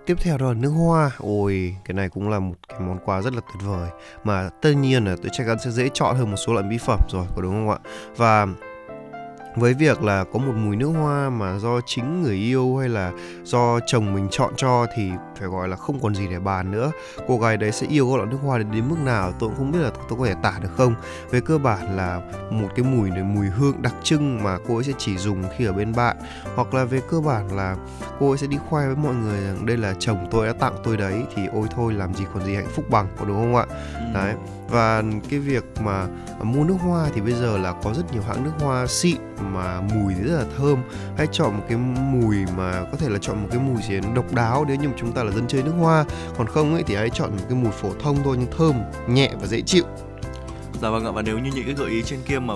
[0.07, 1.11] tiếp theo đó là nước hoa.
[1.19, 3.91] Ôi, cái này cũng là một cái món quà rất là tuyệt vời.
[4.25, 6.79] Mà tất nhiên là tôi chắc chắn sẽ dễ chọn hơn một số loại mỹ
[6.79, 7.79] phẩm rồi, có đúng không ạ?
[8.17, 8.47] Và
[9.57, 13.13] với việc là có một mùi nước hoa mà do chính người yêu hay là
[13.43, 16.91] do chồng mình chọn cho thì phải gọi là không còn gì để bàn nữa.
[17.29, 19.59] Cô gái đấy sẽ yêu cái loại nước hoa đến, đến mức nào tôi cũng
[19.59, 20.95] không biết là tôi có thể tả được không.
[21.31, 24.85] Về cơ bản là một cái mùi này mùi hương đặc trưng mà cô ấy
[24.85, 26.17] sẽ chỉ dùng khi ở bên bạn.
[26.55, 27.77] Hoặc là về cơ bản là
[28.19, 30.75] cô ấy sẽ đi khoe với mọi người rằng đây là chồng tôi đã tặng
[30.85, 33.57] tôi đấy thì ôi thôi làm gì còn gì hạnh phúc bằng có đúng không
[33.57, 33.67] ạ?
[34.15, 34.35] Đấy
[34.69, 36.07] và cái việc mà
[36.43, 39.17] mua nước hoa thì bây giờ là có rất nhiều hãng nước hoa xịn
[39.53, 40.83] mà mùi rất là thơm.
[41.17, 44.09] Hãy chọn một cái mùi mà có thể là chọn một cái mùi gì đó
[44.15, 46.05] độc đáo nếu như mà chúng ta là dân chơi nước hoa.
[46.39, 48.75] Còn không ấy thì hãy chọn một cái mùi phổ thông thôi nhưng thơm,
[49.09, 49.85] nhẹ và dễ chịu.
[50.83, 52.55] Dạ vâng ạ, và nếu như những cái gợi ý trên kia mà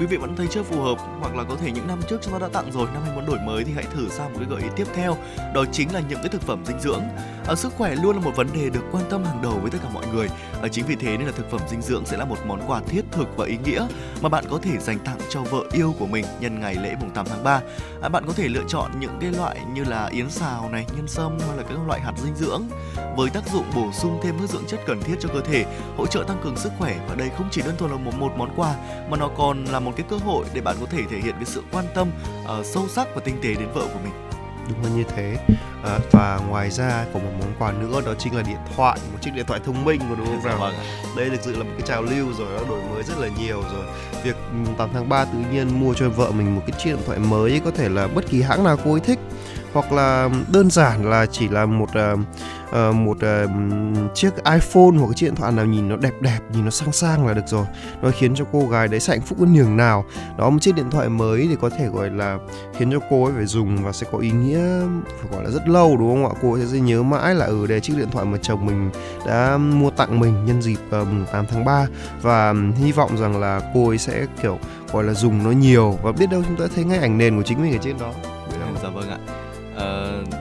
[0.00, 2.32] quý vị vẫn thấy chưa phù hợp hoặc là có thể những năm trước chúng
[2.32, 4.48] ta đã tặng rồi năm nay muốn đổi mới thì hãy thử sang một cái
[4.50, 5.16] gợi ý tiếp theo
[5.54, 7.02] đó chính là những cái thực phẩm dinh dưỡng.
[7.46, 9.78] À, sức khỏe luôn là một vấn đề được quan tâm hàng đầu với tất
[9.82, 10.28] cả mọi người.
[10.62, 12.80] À, chính vì thế nên là thực phẩm dinh dưỡng sẽ là một món quà
[12.80, 13.86] thiết thực và ý nghĩa
[14.22, 17.10] mà bạn có thể dành tặng cho vợ yêu của mình nhân ngày lễ mùng
[17.10, 17.60] 8 tháng 3
[18.02, 21.08] à, bạn có thể lựa chọn những cái loại như là yến xào này nhân
[21.08, 22.62] sâm hay là các loại hạt dinh dưỡng
[23.16, 25.64] với tác dụng bổ sung thêm các dưỡng chất cần thiết cho cơ thể
[25.96, 26.96] hỗ trợ tăng cường sức khỏe.
[27.08, 28.74] Và đây không chỉ đơn thuần là một, một món quà
[29.10, 31.44] mà nó còn là một cái cơ hội để bạn có thể thể hiện cái
[31.44, 32.10] sự quan tâm
[32.42, 34.12] uh, sâu sắc và tinh tế đến vợ của mình.
[34.68, 35.36] Đúng là như thế.
[35.84, 39.18] À, và ngoài ra có một món quà nữa đó chính là điện thoại một
[39.22, 40.58] chiếc điện thoại thông minh của đúng không nào?
[40.60, 40.74] Vâng.
[41.16, 43.62] đây thực sự là một cái trào lưu rồi nó đổi mới rất là nhiều
[43.62, 43.84] rồi.
[44.24, 44.36] Việc
[44.78, 47.60] 8 tháng 3 tự nhiên mua cho vợ mình một cái chiếc điện thoại mới
[47.64, 49.18] có thể là bất kỳ hãng nào cô ấy thích
[49.74, 52.18] hoặc là đơn giản là chỉ là một uh,
[52.70, 53.50] uh, một uh,
[54.14, 56.92] chiếc iPhone hoặc cái chiếc điện thoại nào nhìn nó đẹp đẹp nhìn nó sang
[56.92, 57.66] sang là được rồi.
[58.02, 60.04] Nó khiến cho cô gái đấy sẽ hạnh phúc đến nhường nào.
[60.38, 62.38] Đó một chiếc điện thoại mới thì có thể gọi là
[62.78, 64.80] khiến cho cô ấy phải dùng và sẽ có ý nghĩa
[65.20, 66.38] phải gọi là rất lâu đúng không ạ?
[66.42, 68.90] Cô ấy sẽ nhớ mãi là ở ừ, đây chiếc điện thoại mà chồng mình
[69.26, 71.86] đã mua tặng mình nhân dịp uh, 8 tháng 3
[72.22, 74.58] và hy vọng rằng là cô ấy sẽ kiểu
[74.92, 75.98] gọi là dùng nó nhiều.
[76.02, 78.12] Và biết đâu chúng ta thấy ngay ảnh nền của chính mình ở trên đó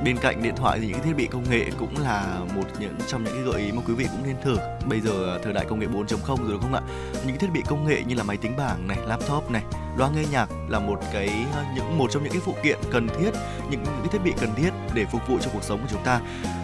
[0.03, 2.95] bên cạnh điện thoại thì những cái thiết bị công nghệ cũng là một những
[3.07, 4.57] trong những cái gợi ý mà quý vị cũng nên thử.
[4.85, 6.81] Bây giờ à, thời đại công nghệ 4.0 rồi đúng không ạ?
[7.25, 9.63] Những thiết bị công nghệ như là máy tính bảng này laptop này
[9.97, 13.07] loa nghe nhạc là một cái ờ, những một trong những cái phụ kiện cần
[13.07, 13.31] thiết
[13.69, 16.03] những, những cái thiết bị cần thiết để phục vụ cho cuộc sống của chúng
[16.03, 16.21] ta.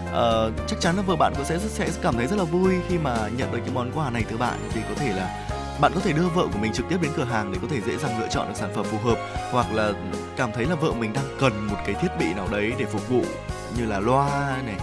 [0.10, 2.98] Uh, chắc chắn là vợ bạn cũng sẽ sẽ cảm thấy rất là vui khi
[2.98, 4.60] mà nhận được cái món quà này từ bạn.
[4.74, 5.49] Vì có thể là
[5.82, 7.82] bạn có thể đưa vợ của mình trực tiếp đến cửa hàng để có thể
[7.82, 9.18] dễ dàng lựa chọn được sản phẩm phù hợp
[9.52, 9.92] hoặc là
[10.38, 13.10] cảm thấy là vợ mình đang cần một cái thiết bị nào đấy để phục
[13.10, 13.24] vụ
[13.78, 14.76] như là loa này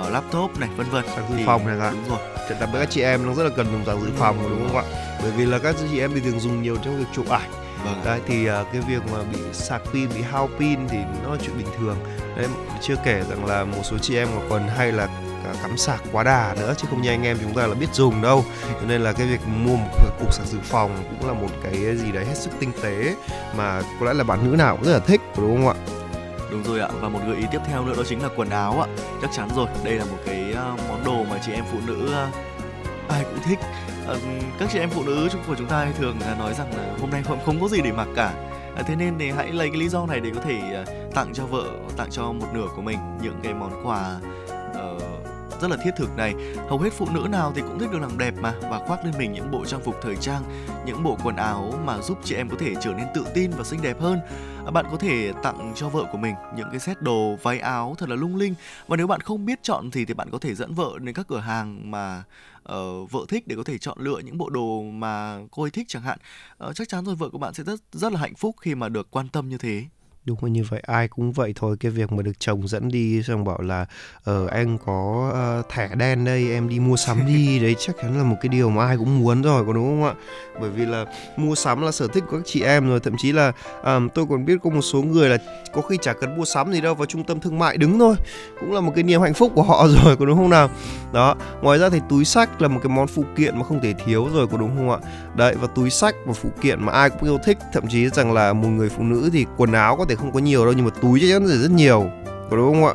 [0.00, 1.04] uh, laptop này vân vân.
[1.06, 2.18] Sạc dự phòng này đúng rồi.
[2.60, 4.68] Đặc biệt các chị em nó rất là cần dùng sạc dự phòng đúng, đúng
[4.68, 5.18] không ạ?
[5.22, 7.50] Bởi vì là các chị em thì thường dùng nhiều trong việc chụp ảnh.
[7.84, 8.00] Vâng.
[8.04, 11.38] đấy thì uh, cái việc mà bị sạc pin bị hao pin thì nó là
[11.42, 11.96] chuyện bình thường.
[12.36, 12.46] Đấy
[12.82, 15.08] chưa kể rằng là một số chị em còn hay là
[15.62, 18.22] cắm sạc quá đà nữa chứ không như anh em chúng ta là biết dùng
[18.22, 18.44] đâu
[18.80, 21.96] cho nên là cái việc mua một cục sạc dự phòng cũng là một cái
[21.96, 23.14] gì đấy hết sức tinh tế
[23.56, 25.74] mà có lẽ là bạn nữ nào cũng rất là thích đúng không ạ
[26.52, 28.80] Đúng rồi ạ, và một gợi ý tiếp theo nữa đó chính là quần áo
[28.80, 28.86] ạ.
[29.22, 32.12] Chắc chắn rồi, đây là một cái ờ, món đồ mà chị em phụ nữ
[32.12, 32.28] ờ,
[33.08, 33.58] ai cũng thích.
[34.58, 37.22] Các chị em phụ nữ của chúng ta thường ờ, nói rằng là hôm nay
[37.22, 38.32] không không có gì để mặc cả.
[38.76, 41.46] À, thế nên thì hãy lấy cái lý do này để có thể tặng cho
[41.46, 41.64] vợ,
[41.96, 44.16] tặng cho một nửa của mình những cái món quà
[45.62, 46.34] rất là thiết thực này.
[46.68, 49.14] Hầu hết phụ nữ nào thì cũng thích được làm đẹp mà và khoác lên
[49.18, 50.42] mình những bộ trang phục thời trang
[50.86, 53.64] những bộ quần áo mà giúp chị em có thể trở nên tự tin và
[53.64, 54.20] xinh đẹp hơn.
[54.64, 57.94] À, bạn có thể tặng cho vợ của mình những cái set đồ váy áo
[57.98, 58.54] thật là lung linh.
[58.86, 61.26] Và nếu bạn không biết chọn thì thì bạn có thể dẫn vợ đến các
[61.28, 62.22] cửa hàng mà
[62.72, 65.86] uh, vợ thích để có thể chọn lựa những bộ đồ mà cô ấy thích
[65.88, 66.18] chẳng hạn.
[66.68, 68.88] Uh, chắc chắn rồi vợ của bạn sẽ rất rất là hạnh phúc khi mà
[68.88, 69.84] được quan tâm như thế
[70.24, 71.76] đúng là như vậy ai cũng vậy thôi.
[71.80, 73.86] Cái việc mà được chồng dẫn đi xong bảo là
[74.24, 77.58] ờ anh có uh, thẻ đen đây em đi mua sắm đi.
[77.62, 80.04] Đấy chắc chắn là một cái điều mà ai cũng muốn rồi có đúng không
[80.04, 80.14] ạ?
[80.60, 81.04] Bởi vì là
[81.36, 83.00] mua sắm là sở thích của các chị em rồi.
[83.00, 83.52] Thậm chí là
[83.84, 85.38] um, tôi còn biết có một số người là
[85.72, 88.16] có khi chả cần mua sắm gì đâu vào trung tâm thương mại đứng thôi.
[88.60, 90.70] Cũng là một cái niềm hạnh phúc của họ rồi có đúng không nào?
[91.12, 93.92] Đó ngoài ra thì túi sách là một cái món phụ kiện mà không thể
[93.92, 94.98] thiếu rồi có đúng không ạ?
[95.36, 97.58] Đấy và túi sách và phụ kiện mà ai cũng yêu thích.
[97.72, 100.38] Thậm chí rằng là một người phụ nữ thì quần áo có thể không có
[100.38, 102.10] nhiều đâu, nhưng mà túi chắc chắn là rất nhiều.
[102.50, 102.94] Có đúng không ạ?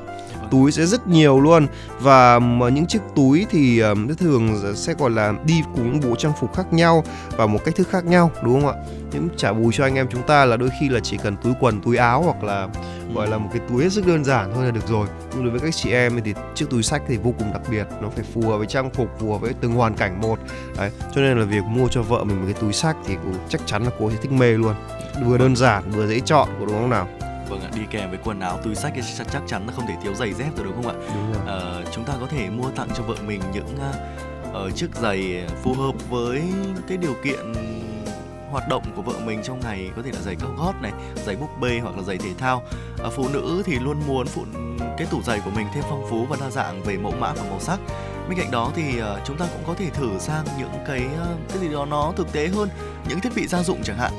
[0.51, 1.67] Túi sẽ rất nhiều luôn.
[1.99, 6.33] Và mà những chiếc túi thì um, thường sẽ gọi là đi cùng bộ trang
[6.39, 7.03] phục khác nhau
[7.37, 8.75] và một cách thức khác nhau đúng không ạ?
[9.11, 11.53] Những trả bù cho anh em chúng ta là đôi khi là chỉ cần túi
[11.59, 12.67] quần túi áo hoặc là
[13.15, 15.07] gọi là một cái túi hết sức đơn giản thôi là được rồi.
[15.33, 17.87] Nhưng đối với các chị em thì chiếc túi sách thì vô cùng đặc biệt
[18.01, 20.39] nó phải phù hợp với trang phục phù hợp với từng hoàn cảnh một.
[20.77, 23.35] Đấy cho nên là việc mua cho vợ mình một cái túi sách thì cũng
[23.49, 24.75] chắc chắn là cô sẽ thích mê luôn.
[25.25, 27.07] Vừa đơn giản vừa dễ chọn đúng không nào
[27.49, 29.93] vâng ạ đi kèm với quần áo túi sách thì chắc chắn là không thể
[30.03, 31.41] thiếu giày dép rồi đúng không ạ đúng rồi.
[31.45, 35.73] Ờ, chúng ta có thể mua tặng cho vợ mình những uh, chiếc giày phù
[35.73, 36.41] hợp với
[36.87, 37.53] cái điều kiện
[38.51, 40.91] hoạt động của vợ mình trong ngày có thể là giày cao gót này,
[41.25, 42.63] giày búp bê hoặc là giày thể thao.
[43.03, 44.45] À, phụ nữ thì luôn muốn phụ
[44.97, 47.43] cái tủ giày của mình thêm phong phú và đa dạng về mẫu mã và
[47.49, 47.79] màu sắc.
[48.29, 51.49] Bên cạnh đó thì uh, chúng ta cũng có thể thử sang những cái uh,
[51.49, 52.69] cái gì đó nó thực tế hơn,
[53.09, 54.11] những thiết bị gia dụng chẳng hạn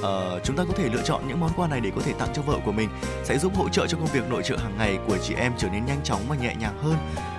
[0.00, 2.28] uh, chúng ta có thể lựa chọn những món quà này để có thể tặng
[2.34, 2.88] cho vợ của mình.
[3.24, 5.68] Sẽ giúp hỗ trợ cho công việc nội trợ hàng ngày của chị em trở
[5.68, 6.96] nên nhanh chóng và nhẹ nhàng hơn.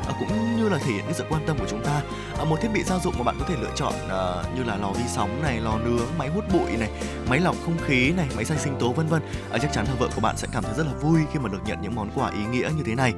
[0.09, 2.01] Uh, cũng như là thể hiện cái sự quan tâm của chúng ta.
[2.41, 4.75] Uh, một thiết bị gia dụng mà bạn có thể lựa chọn uh, như là
[4.75, 6.89] lò vi sóng này lò nướng máy hút bụi này
[7.29, 9.21] máy lọc không khí này máy xay sinh tố vân vân.
[9.55, 11.49] Uh, chắc chắn là vợ của bạn sẽ cảm thấy rất là vui khi mà
[11.49, 13.13] được nhận những món quà ý nghĩa như thế này.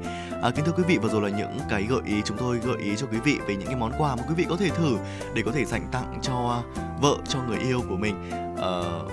[0.48, 2.78] Uh, kính thưa quý vị vừa rồi là những cái gợi ý chúng tôi gợi
[2.78, 4.96] ý cho quý vị về những cái món quà mà quý vị có thể thử
[5.34, 6.62] để có thể dành tặng cho
[7.00, 8.30] vợ cho người yêu của mình.
[8.54, 9.12] Uh,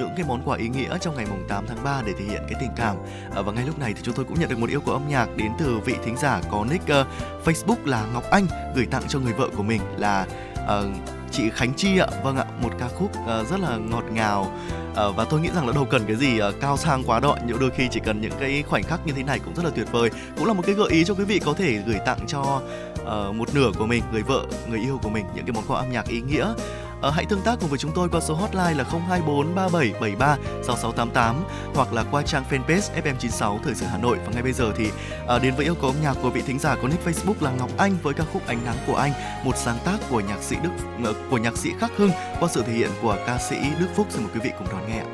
[0.00, 2.42] những cái món quà ý nghĩa trong ngày mùng 8 tháng 3 để thể hiện
[2.48, 2.96] cái tình cảm.
[3.34, 5.08] À, và ngay lúc này thì chúng tôi cũng nhận được một yêu cầu âm
[5.08, 7.06] nhạc đến từ vị thính giả có nick uh,
[7.44, 10.26] Facebook là Ngọc Anh gửi tặng cho người vợ của mình là
[10.62, 10.84] uh,
[11.30, 12.06] chị Khánh Chi ạ.
[12.24, 14.52] Vâng ạ, một ca khúc uh, rất là ngọt ngào
[14.90, 17.36] uh, và tôi nghĩ rằng là đâu cần cái gì uh, cao sang quá độ
[17.46, 19.70] nhiều đôi khi chỉ cần những cái khoảnh khắc như thế này cũng rất là
[19.70, 22.18] tuyệt vời cũng là một cái gợi ý cho quý vị có thể gửi tặng
[22.26, 22.62] cho
[23.02, 25.80] uh, một nửa của mình người vợ người yêu của mình những cái món quà
[25.80, 26.54] âm nhạc ý nghĩa
[27.00, 30.36] Ờ, hãy tương tác cùng với chúng tôi qua số hotline là 024 3773
[30.66, 34.72] 6688 hoặc là qua trang fanpage FM96 Thời sự Hà Nội và ngay bây giờ
[34.76, 34.90] thì
[35.26, 37.50] ờ, đến với yêu cầu âm nhạc của vị thính giả có nick Facebook là
[37.50, 39.12] Ngọc Anh với ca khúc Ánh nắng của anh,
[39.44, 40.70] một sáng tác của nhạc sĩ Đức
[41.04, 42.10] ờ, của nhạc sĩ Khắc Hưng
[42.40, 44.88] qua sự thể hiện của ca sĩ Đức Phúc xin mời quý vị cùng đón
[44.88, 45.06] nghe ạ.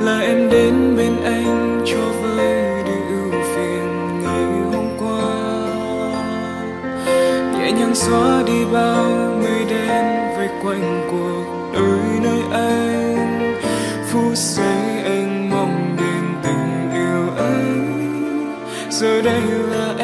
[0.00, 5.34] là em đến bên anh cho vơi đi ưu phiền ngày hôm qua.
[7.52, 9.04] Nhẹ nhàng xóa đi bao
[9.40, 13.56] người đen vây quanh cuộc đời nơi anh.
[14.10, 17.64] Phút giây anh mong đến tình yêu ấy
[18.90, 19.94] giờ đây là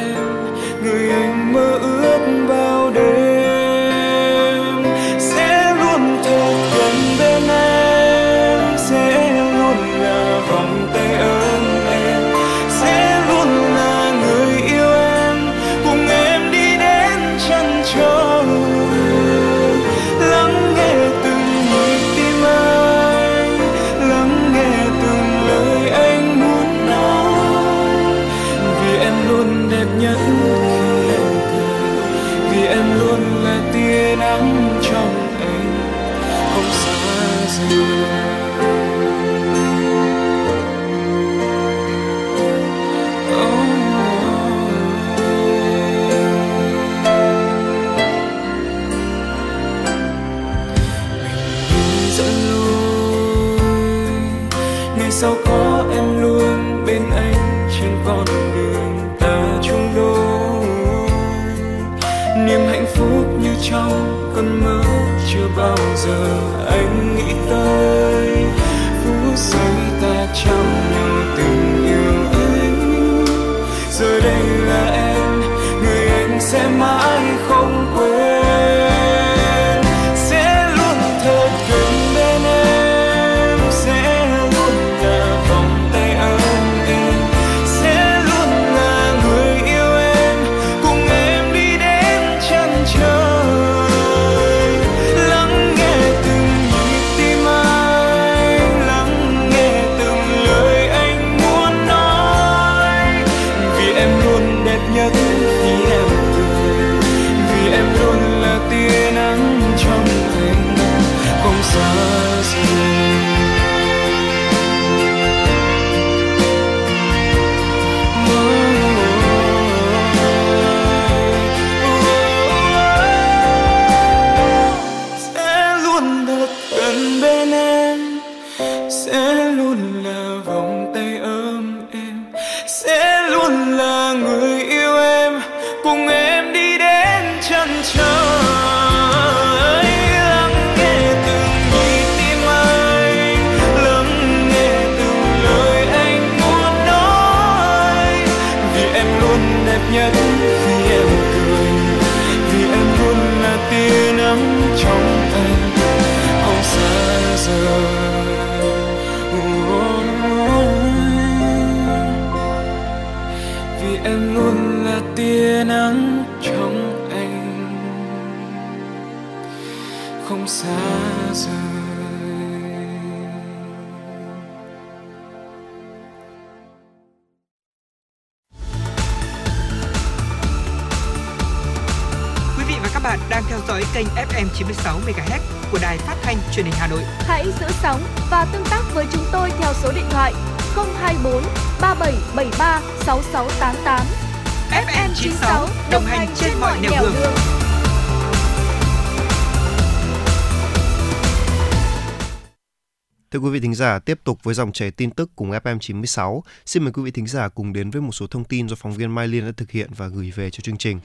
[203.83, 206.43] giả, tiếp tục với dòng chảy tin tức cùng FM 96.
[206.67, 208.93] Xin mời quý vị thính giả cùng đến với một số thông tin do phóng
[208.93, 211.01] viên Mai Liên đã thực hiện và gửi về cho chương trình.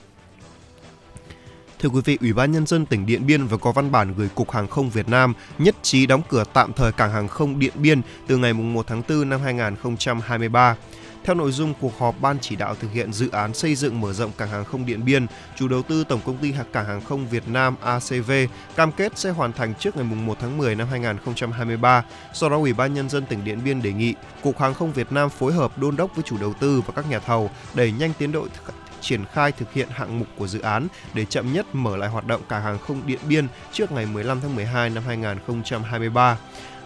[1.79, 4.29] Thưa quý vị, Ủy ban Nhân dân tỉnh Điện Biên vừa có văn bản gửi
[4.35, 7.73] Cục Hàng không Việt Nam nhất trí đóng cửa tạm thời cảng hàng không Điện
[7.75, 10.75] Biên từ ngày 1 tháng 4 năm 2023.
[11.27, 14.13] Theo nội dung cuộc họp Ban chỉ đạo thực hiện dự án xây dựng mở
[14.13, 15.25] rộng cảng hàng không Điện Biên,
[15.55, 18.31] chủ đầu tư Tổng công ty Cảng hàng không Việt Nam ACV
[18.75, 22.03] cam kết sẽ hoàn thành trước ngày 1 tháng 10 năm 2023.
[22.33, 24.13] Sau đó, Ủy ban Nhân dân tỉnh Điện Biên đề nghị
[24.43, 27.09] Cục Hàng không Việt Nam phối hợp đôn đốc với chủ đầu tư và các
[27.09, 28.47] nhà thầu đẩy nhanh tiến độ
[29.01, 32.27] triển khai thực hiện hạng mục của dự án để chậm nhất mở lại hoạt
[32.27, 36.37] động cảng hàng không Điện Biên trước ngày 15 tháng 12 năm 2023.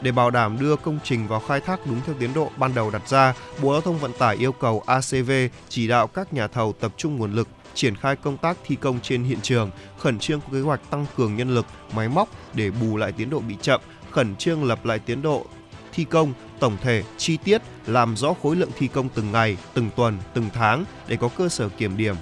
[0.02, 2.92] Để bảo đảm đưa công trình vào khai thác đúng theo tiến độ ban đầu
[2.92, 5.32] đặt ra, Bộ Giao thông Vận tải yêu cầu ACV
[5.70, 9.00] chỉ đạo các nhà thầu tập trung nguồn lực triển khai công tác thi công
[9.00, 12.72] trên hiện trường, khẩn trương có kế hoạch tăng cường nhân lực, máy móc để
[12.72, 13.82] bù lại tiến độ bị chậm,
[14.12, 15.46] khẩn trương lập lại tiến độ
[15.94, 19.90] thi công tổng thể chi tiết, làm rõ khối lượng thi công từng ngày, từng
[19.96, 22.16] tuần, từng tháng để có cơ sở kiểm điểm.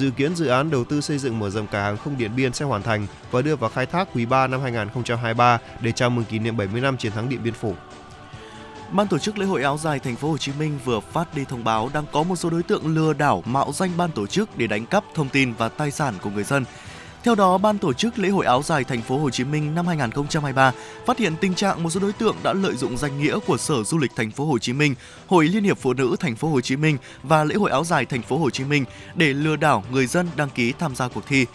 [0.00, 2.52] Dự kiến dự án đầu tư xây dựng mở rộng cảng hàng không Điện Biên
[2.52, 6.24] sẽ hoàn thành và đưa vào khai thác quý 3 năm 2023 để chào mừng
[6.24, 7.74] kỷ niệm 70 năm chiến thắng Điện Biên Phủ.
[8.92, 11.44] Ban tổ chức lễ hội áo dài thành phố Hồ Chí Minh vừa phát đi
[11.44, 14.58] thông báo đang có một số đối tượng lừa đảo mạo danh ban tổ chức
[14.58, 16.64] để đánh cắp thông tin và tài sản của người dân.
[17.24, 19.86] Theo đó, ban tổ chức lễ hội áo dài thành phố Hồ Chí Minh năm
[19.86, 20.72] 2023
[21.06, 23.82] phát hiện tình trạng một số đối tượng đã lợi dụng danh nghĩa của Sở
[23.82, 24.94] Du lịch thành phố Hồ Chí Minh,
[25.26, 28.06] Hội Liên hiệp Phụ nữ thành phố Hồ Chí Minh và lễ hội áo dài
[28.06, 31.26] thành phố Hồ Chí Minh để lừa đảo người dân đăng ký tham gia cuộc
[31.26, 31.46] thi.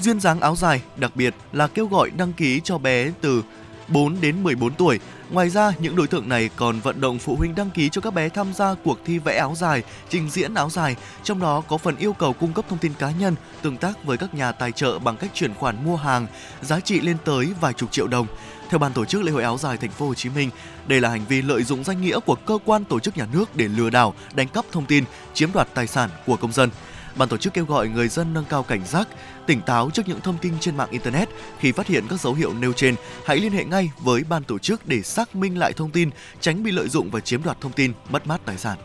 [0.00, 3.42] Duyên dáng áo dài đặc biệt là kêu gọi đăng ký cho bé từ
[3.88, 5.00] 4 đến 14 tuổi.
[5.30, 8.14] Ngoài ra, những đối tượng này còn vận động phụ huynh đăng ký cho các
[8.14, 11.78] bé tham gia cuộc thi vẽ áo dài, trình diễn áo dài, trong đó có
[11.78, 14.72] phần yêu cầu cung cấp thông tin cá nhân, tương tác với các nhà tài
[14.72, 16.26] trợ bằng cách chuyển khoản mua hàng,
[16.62, 18.26] giá trị lên tới vài chục triệu đồng.
[18.70, 20.50] Theo ban tổ chức lễ hội áo dài thành phố Hồ Chí Minh,
[20.86, 23.56] đây là hành vi lợi dụng danh nghĩa của cơ quan tổ chức nhà nước
[23.56, 25.04] để lừa đảo, đánh cắp thông tin,
[25.34, 26.70] chiếm đoạt tài sản của công dân.
[27.16, 29.08] Ban tổ chức kêu gọi người dân nâng cao cảnh giác,
[29.46, 32.54] tỉnh táo trước những thông tin trên mạng internet khi phát hiện các dấu hiệu
[32.54, 32.94] nêu trên,
[33.24, 36.10] hãy liên hệ ngay với ban tổ chức để xác minh lại thông tin,
[36.40, 38.78] tránh bị lợi dụng và chiếm đoạt thông tin, mất mát tài sản.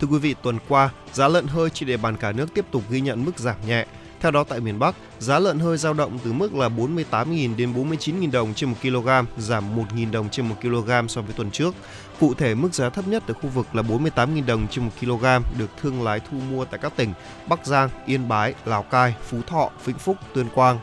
[0.00, 2.82] Thưa quý vị, tuần qua, giá lợn hơi trên địa bàn cả nước tiếp tục
[2.90, 3.86] ghi nhận mức giảm nhẹ.
[4.20, 7.72] Theo đó tại miền Bắc, giá lợn hơi dao động từ mức là 48.000 đến
[7.72, 9.08] 49.000 đồng trên 1 kg,
[9.38, 11.74] giảm 1.000 đồng trên 1 kg so với tuần trước.
[12.20, 15.24] Cụ thể, mức giá thấp nhất ở khu vực là 48.000 đồng trên 1 kg
[15.58, 17.12] được thương lái thu mua tại các tỉnh
[17.48, 20.78] Bắc Giang, Yên Bái, Lào Cai, Phú Thọ, Vĩnh Phúc, Tuyên Quang.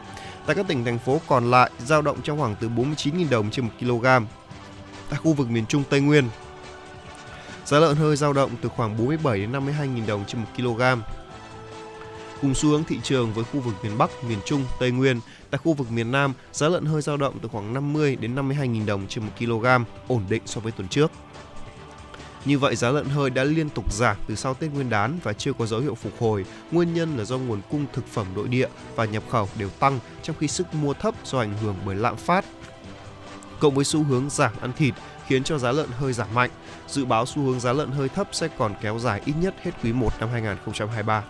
[0.46, 3.66] Tại các tỉnh thành phố còn lại dao động trong khoảng từ 49.000 đồng trên
[3.66, 4.06] 1 kg.
[5.10, 6.30] Tại khu vực miền Trung Tây Nguyên,
[7.66, 10.82] giá lợn hơi dao động từ khoảng 47 đến 52.000 đồng trên 1 kg.
[12.46, 15.20] Cùng xu hướng thị trường với khu vực miền Bắc, miền Trung, Tây Nguyên,
[15.50, 18.86] tại khu vực miền Nam, giá lợn hơi dao động từ khoảng 50 đến 52.000
[18.86, 19.66] đồng trên 1 kg,
[20.08, 21.12] ổn định so với tuần trước.
[22.46, 25.34] Như vậy giá lợn hơi đã liên tục giảm từ sau Tết Nguyên đán và
[25.34, 26.46] chưa có dấu hiệu phục hồi.
[26.72, 30.00] Nguyên nhân là do nguồn cung thực phẩm nội địa và nhập khẩu đều tăng
[30.24, 32.46] trong khi sức mua thấp do ảnh hưởng bởi lạm phát.
[33.60, 34.94] Cộng với xu hướng giảm ăn thịt
[35.28, 36.50] khiến cho giá lợn hơi giảm mạnh.
[36.88, 39.72] Dự báo xu hướng giá lợn hơi thấp sẽ còn kéo dài ít nhất hết
[39.84, 41.24] quý 1 năm 2023.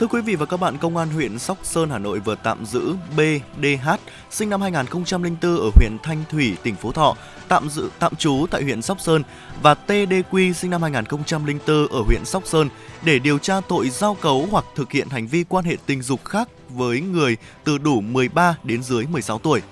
[0.00, 2.66] Thưa quý vị và các bạn, Công an huyện Sóc Sơn, Hà Nội vừa tạm
[2.66, 3.90] giữ BDH,
[4.30, 7.16] sinh năm 2004 ở huyện Thanh Thủy, tỉnh Phú Thọ,
[7.48, 9.22] tạm giữ tạm trú tại huyện Sóc Sơn
[9.62, 12.68] và TDQ sinh năm 2004 ở huyện Sóc Sơn
[13.02, 16.24] để điều tra tội giao cấu hoặc thực hiện hành vi quan hệ tình dục
[16.24, 19.62] khác với người từ đủ 13 đến dưới 16 tuổi.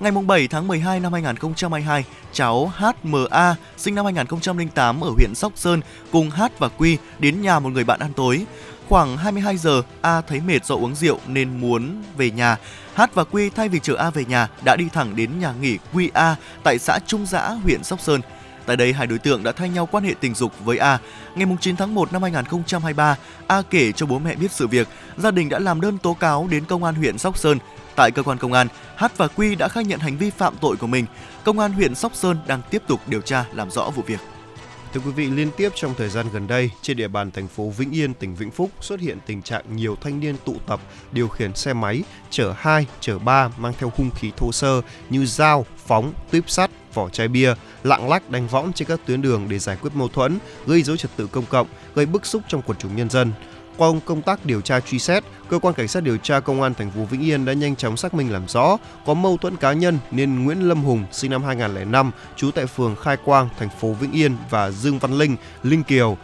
[0.00, 5.80] Ngày 7 tháng 12 năm 2022, cháu HMA sinh năm 2008 ở huyện Sóc Sơn
[6.12, 8.46] cùng H và Quy đến nhà một người bạn ăn tối.
[8.88, 12.56] Khoảng 22 giờ, A thấy mệt do uống rượu nên muốn về nhà.
[12.94, 15.78] H và Quy thay vì chở A về nhà đã đi thẳng đến nhà nghỉ
[15.92, 18.20] Quy A tại xã Trung Giã, huyện Sóc Sơn.
[18.66, 20.98] Tại đây, hai đối tượng đã thay nhau quan hệ tình dục với A.
[21.34, 23.16] Ngày 9 tháng 1 năm 2023,
[23.46, 24.88] A kể cho bố mẹ biết sự việc.
[25.16, 27.58] Gia đình đã làm đơn tố cáo đến công an huyện Sóc Sơn.
[27.96, 30.76] Tại cơ quan công an, H và Quy đã khai nhận hành vi phạm tội
[30.76, 31.06] của mình.
[31.44, 34.20] Công an huyện Sóc Sơn đang tiếp tục điều tra làm rõ vụ việc.
[34.94, 37.68] Thưa quý vị, liên tiếp trong thời gian gần đây, trên địa bàn thành phố
[37.70, 40.80] Vĩnh Yên, tỉnh Vĩnh Phúc xuất hiện tình trạng nhiều thanh niên tụ tập
[41.12, 44.80] điều khiển xe máy chở hai, chở ba mang theo hung khí thô sơ
[45.10, 49.22] như dao, phóng, tuyếp sắt, vỏ chai bia, lạng lách đánh võng trên các tuyến
[49.22, 52.42] đường để giải quyết mâu thuẫn, gây dối trật tự công cộng, gây bức xúc
[52.48, 53.32] trong quần chúng nhân dân.
[53.78, 56.74] Qua công tác điều tra truy xét, cơ quan cảnh sát điều tra công an
[56.74, 58.76] thành phố Vĩnh Yên đã nhanh chóng xác minh làm rõ
[59.06, 62.96] có mâu thuẫn cá nhân nên Nguyễn Lâm Hùng sinh năm 2005 trú tại phường
[62.96, 66.16] Khai Quang, thành phố Vĩnh Yên và Dương Văn Linh, Linh Kiều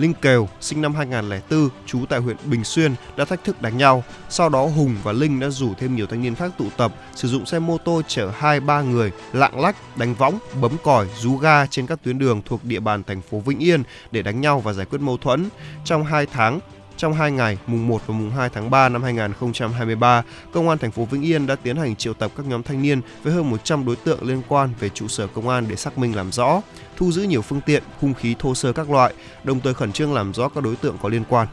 [0.00, 4.04] Linh Kiều sinh năm 2004 trú tại huyện Bình Xuyên đã thách thức đánh nhau.
[4.28, 7.28] Sau đó Hùng và Linh đã rủ thêm nhiều thanh niên khác tụ tập, sử
[7.28, 11.36] dụng xe mô tô chở hai ba người lạng lách, đánh võng, bấm còi, rú
[11.36, 14.60] ga trên các tuyến đường thuộc địa bàn thành phố Vĩnh Yên để đánh nhau
[14.60, 15.48] và giải quyết mâu thuẫn.
[15.84, 16.60] Trong 2 tháng,
[17.00, 20.22] trong 2 ngày mùng 1 và mùng 2 tháng 3 năm 2023,
[20.52, 23.00] Công an thành phố Vĩnh Yên đã tiến hành triệu tập các nhóm thanh niên
[23.22, 26.16] với hơn 100 đối tượng liên quan về trụ sở công an để xác minh
[26.16, 26.62] làm rõ,
[26.96, 30.14] thu giữ nhiều phương tiện, hung khí thô sơ các loại, đồng thời khẩn trương
[30.14, 31.46] làm rõ các đối tượng có liên quan.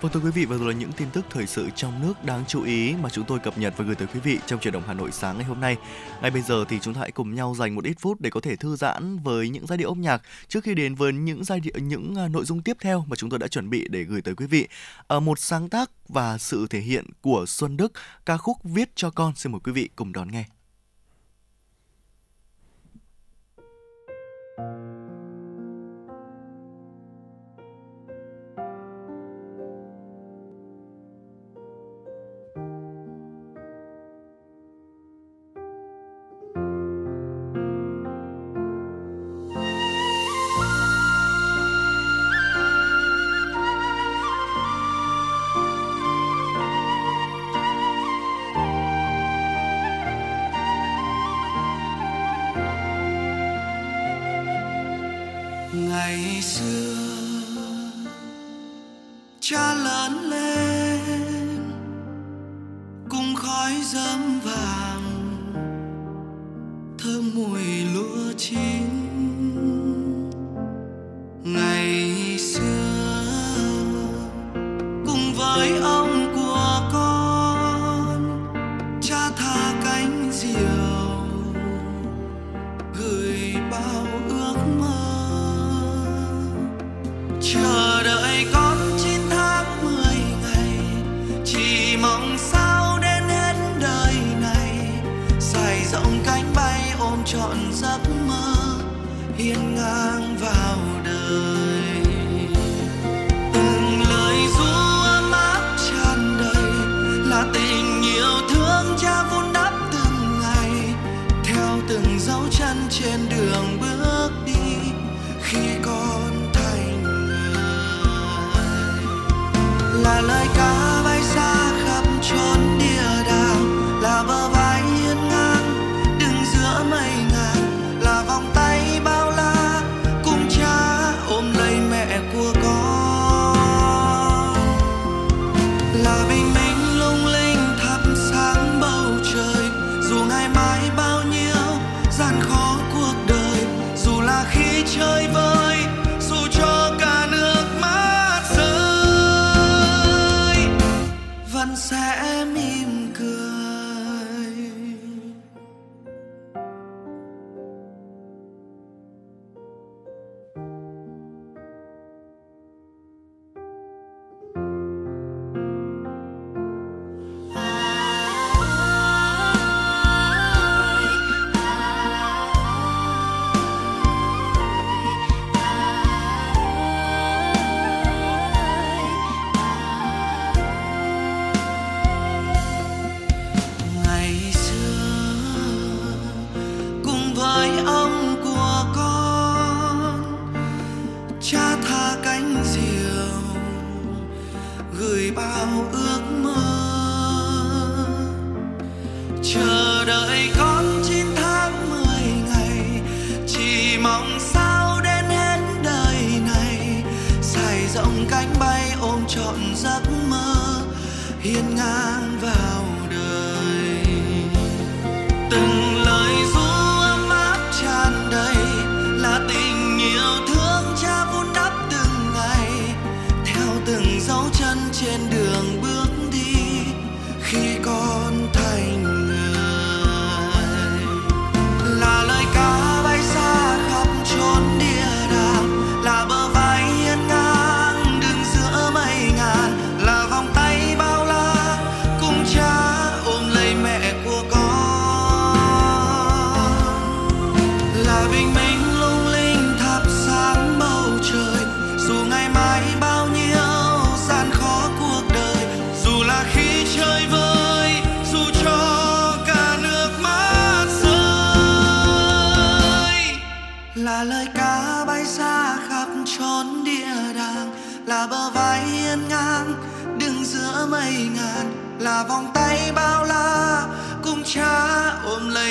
[0.00, 2.44] Vâng thưa quý vị, vừa rồi là những tin tức thời sự trong nước đáng
[2.48, 4.82] chú ý mà chúng tôi cập nhật và gửi tới quý vị trong truyền động
[4.86, 5.76] Hà Nội sáng ngày hôm nay.
[6.22, 8.40] Ngay bây giờ thì chúng ta hãy cùng nhau dành một ít phút để có
[8.40, 11.60] thể thư giãn với những giai điệu âm nhạc trước khi đến với những giai
[11.60, 14.22] điệu những à, nội dung tiếp theo mà chúng tôi đã chuẩn bị để gửi
[14.22, 14.68] tới quý vị.
[15.08, 17.92] À, một sáng tác và sự thể hiện của Xuân Đức,
[18.26, 20.44] ca khúc viết cho con xin mời quý vị cùng đón nghe.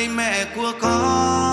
[0.07, 1.44] Mẹ của con.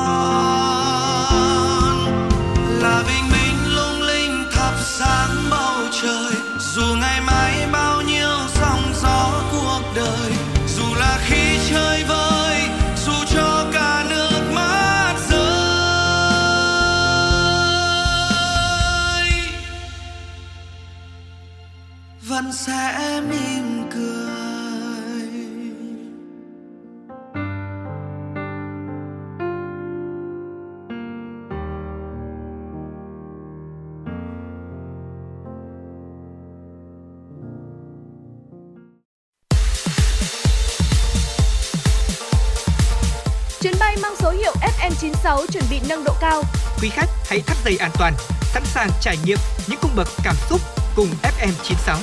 [46.82, 50.34] Quý khách hãy thắt dây an toàn, sẵn sàng trải nghiệm những cung bậc cảm
[50.50, 50.60] xúc
[50.96, 51.76] cùng FM96.
[51.86, 51.98] Và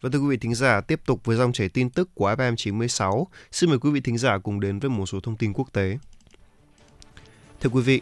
[0.00, 2.56] vâng, thưa quý vị thính giả, tiếp tục với dòng chảy tin tức của FM
[2.56, 3.26] 96.
[3.52, 5.98] Xin mời quý vị thính giả cùng đến với một số thông tin quốc tế.
[7.60, 8.00] Thưa quý vị,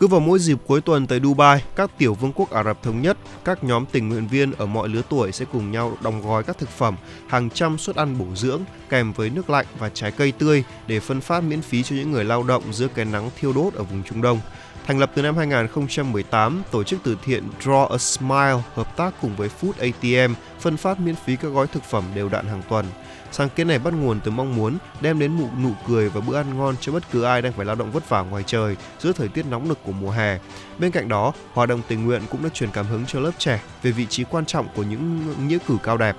[0.00, 3.02] cứ vào mỗi dịp cuối tuần tới Dubai, các tiểu vương quốc Ả Rập Thống
[3.02, 6.42] Nhất, các nhóm tình nguyện viên ở mọi lứa tuổi sẽ cùng nhau đóng gói
[6.42, 6.96] các thực phẩm,
[7.28, 11.00] hàng trăm suất ăn bổ dưỡng kèm với nước lạnh và trái cây tươi để
[11.00, 13.82] phân phát miễn phí cho những người lao động giữa cái nắng thiêu đốt ở
[13.82, 14.40] vùng Trung Đông.
[14.86, 19.36] Thành lập từ năm 2018, tổ chức từ thiện Draw a Smile hợp tác cùng
[19.36, 22.86] với Food ATM phân phát miễn phí các gói thực phẩm đều đặn hàng tuần.
[23.32, 26.36] Sáng kiến này bắt nguồn từ mong muốn đem đến một nụ cười và bữa
[26.36, 29.12] ăn ngon cho bất cứ ai đang phải lao động vất vả ngoài trời giữa
[29.12, 30.38] thời tiết nóng nực của mùa hè.
[30.78, 33.60] Bên cạnh đó, hoạt động tình nguyện cũng đã truyền cảm hứng cho lớp trẻ
[33.82, 36.16] về vị trí quan trọng của những nghĩa cử cao đẹp.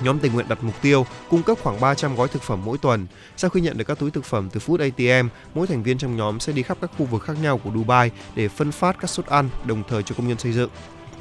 [0.00, 3.06] Nhóm tình nguyện đặt mục tiêu cung cấp khoảng 300 gói thực phẩm mỗi tuần.
[3.36, 6.16] Sau khi nhận được các túi thực phẩm từ Food ATM, mỗi thành viên trong
[6.16, 9.10] nhóm sẽ đi khắp các khu vực khác nhau của Dubai để phân phát các
[9.10, 10.70] suất ăn đồng thời cho công nhân xây dựng,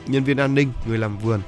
[0.07, 1.41] nhân viên an ninh, người làm vườn,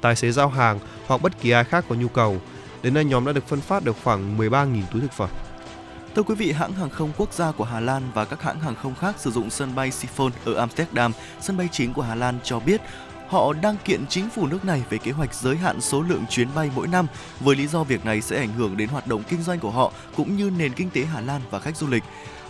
[0.00, 2.40] tài xế giao hàng hoặc bất kỳ ai khác có nhu cầu.
[2.82, 5.30] Đến nay nhóm đã được phân phát được khoảng 13.000 túi thực phẩm.
[6.14, 8.74] Thưa quý vị, hãng hàng không quốc gia của Hà Lan và các hãng hàng
[8.82, 12.38] không khác sử dụng sân bay Schiphol ở Amsterdam, sân bay chính của Hà Lan
[12.44, 12.80] cho biết
[13.28, 16.48] họ đang kiện chính phủ nước này về kế hoạch giới hạn số lượng chuyến
[16.54, 17.06] bay mỗi năm
[17.40, 19.92] với lý do việc này sẽ ảnh hưởng đến hoạt động kinh doanh của họ
[20.16, 22.02] cũng như nền kinh tế Hà Lan và khách du lịch.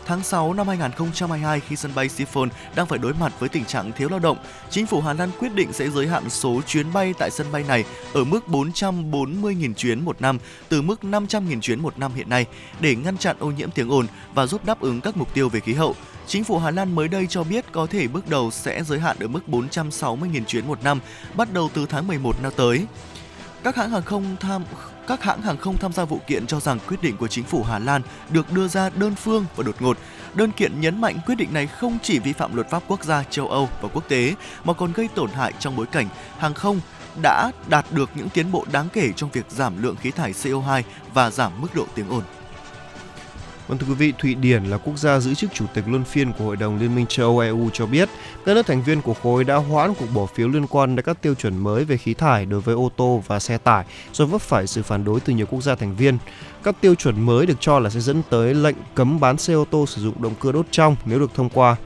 [0.08, 3.92] Tháng 6 năm 2022 khi sân bay Schiphol đang phải đối mặt với tình trạng
[3.92, 4.38] thiếu lao động,
[4.70, 7.64] chính phủ Hà Lan quyết định sẽ giới hạn số chuyến bay tại sân bay
[7.68, 7.84] này
[8.14, 10.38] ở mức 440.000 chuyến một năm
[10.68, 12.46] từ mức 500.000 chuyến một năm hiện nay
[12.80, 15.60] để ngăn chặn ô nhiễm tiếng ồn và giúp đáp ứng các mục tiêu về
[15.60, 15.94] khí hậu.
[16.26, 19.16] Chính phủ Hà Lan mới đây cho biết có thể bước đầu sẽ giới hạn
[19.20, 21.00] ở mức 460.000 chuyến một năm
[21.34, 22.86] bắt đầu từ tháng 11 năm tới.
[23.64, 24.64] Các hãng hàng không tham,
[25.06, 27.62] các hãng hàng không tham gia vụ kiện cho rằng quyết định của chính phủ
[27.62, 29.98] Hà Lan được đưa ra đơn phương và đột ngột.
[30.34, 33.22] Đơn kiện nhấn mạnh quyết định này không chỉ vi phạm luật pháp quốc gia
[33.22, 34.34] châu Âu và quốc tế,
[34.64, 36.80] mà còn gây tổn hại trong bối cảnh hàng không
[37.22, 40.82] đã đạt được những tiến bộ đáng kể trong việc giảm lượng khí thải CO2
[41.14, 42.22] và giảm mức độ tiếng ồn.
[43.68, 46.32] Vâng thưa quý vị, Thụy Điển là quốc gia giữ chức chủ tịch luân phiên
[46.32, 48.08] của Hội đồng Liên minh châu Âu EU cho biết,
[48.46, 51.22] các nước thành viên của khối đã hoãn cuộc bỏ phiếu liên quan đến các
[51.22, 54.40] tiêu chuẩn mới về khí thải đối với ô tô và xe tải do vấp
[54.40, 56.18] phải sự phản đối từ nhiều quốc gia thành viên.
[56.62, 59.64] Các tiêu chuẩn mới được cho là sẽ dẫn tới lệnh cấm bán xe ô
[59.70, 61.76] tô sử dụng động cơ đốt trong nếu được thông qua.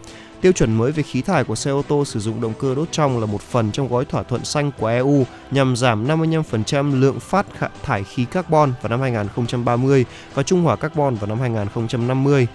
[0.43, 2.89] Tiêu chuẩn mới về khí thải của xe ô tô sử dụng động cơ đốt
[2.93, 7.21] trong là một phần trong gói thỏa thuận xanh của EU nhằm giảm 55% lượng
[7.21, 7.47] phát
[7.83, 12.47] thải khí carbon vào năm 2030 và trung hòa carbon vào năm 2050.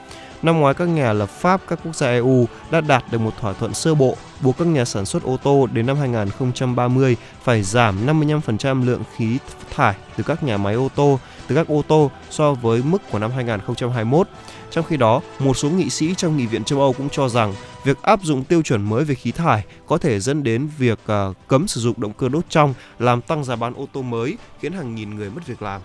[0.42, 3.54] Năm ngoái, các nhà lập pháp các quốc gia EU đã đạt được một thỏa
[3.54, 8.08] thuận sơ bộ buộc các nhà sản xuất ô tô đến năm 2030 phải giảm
[8.08, 9.38] 55% lượng khí
[9.76, 13.20] thải từ các nhà máy ô tô từ các ô tô so với mức của
[13.20, 14.28] năm 2021.
[14.72, 17.54] Trong khi đó, một số nghị sĩ trong Nghị viện châu Âu cũng cho rằng
[17.88, 21.26] việc áp dụng tiêu chuẩn mới về khí thải có thể dẫn đến việc à,
[21.48, 24.74] cấm sử dụng động cơ đốt trong, làm tăng giá bán ô tô mới, khiến
[24.74, 25.82] hàng nghìn người mất việc làm.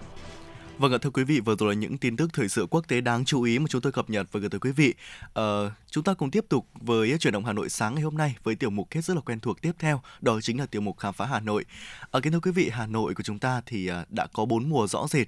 [0.78, 3.00] Vâng ạ, thưa quý vị, vừa rồi là những tin tức thời sự quốc tế
[3.00, 4.94] đáng chú ý mà chúng tôi cập nhật và gửi tới quý vị.
[5.32, 8.36] Ờ, chúng ta cùng tiếp tục với chuyển động Hà Nội sáng ngày hôm nay
[8.42, 10.98] với tiểu mục hết rất là quen thuộc tiếp theo, đó chính là tiểu mục
[10.98, 11.64] khám phá Hà Nội.
[12.10, 14.68] Ở kính thưa quý vị, Hà Nội của chúng ta thì à, đã có bốn
[14.68, 15.26] mùa rõ rệt.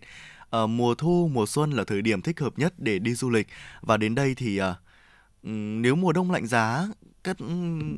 [0.62, 3.46] Uh, mùa thu, mùa xuân là thời điểm thích hợp nhất để đi du lịch
[3.80, 4.74] và đến đây thì à,
[5.44, 6.86] Ừ, nếu mùa đông lạnh giá
[7.24, 7.46] các ừ,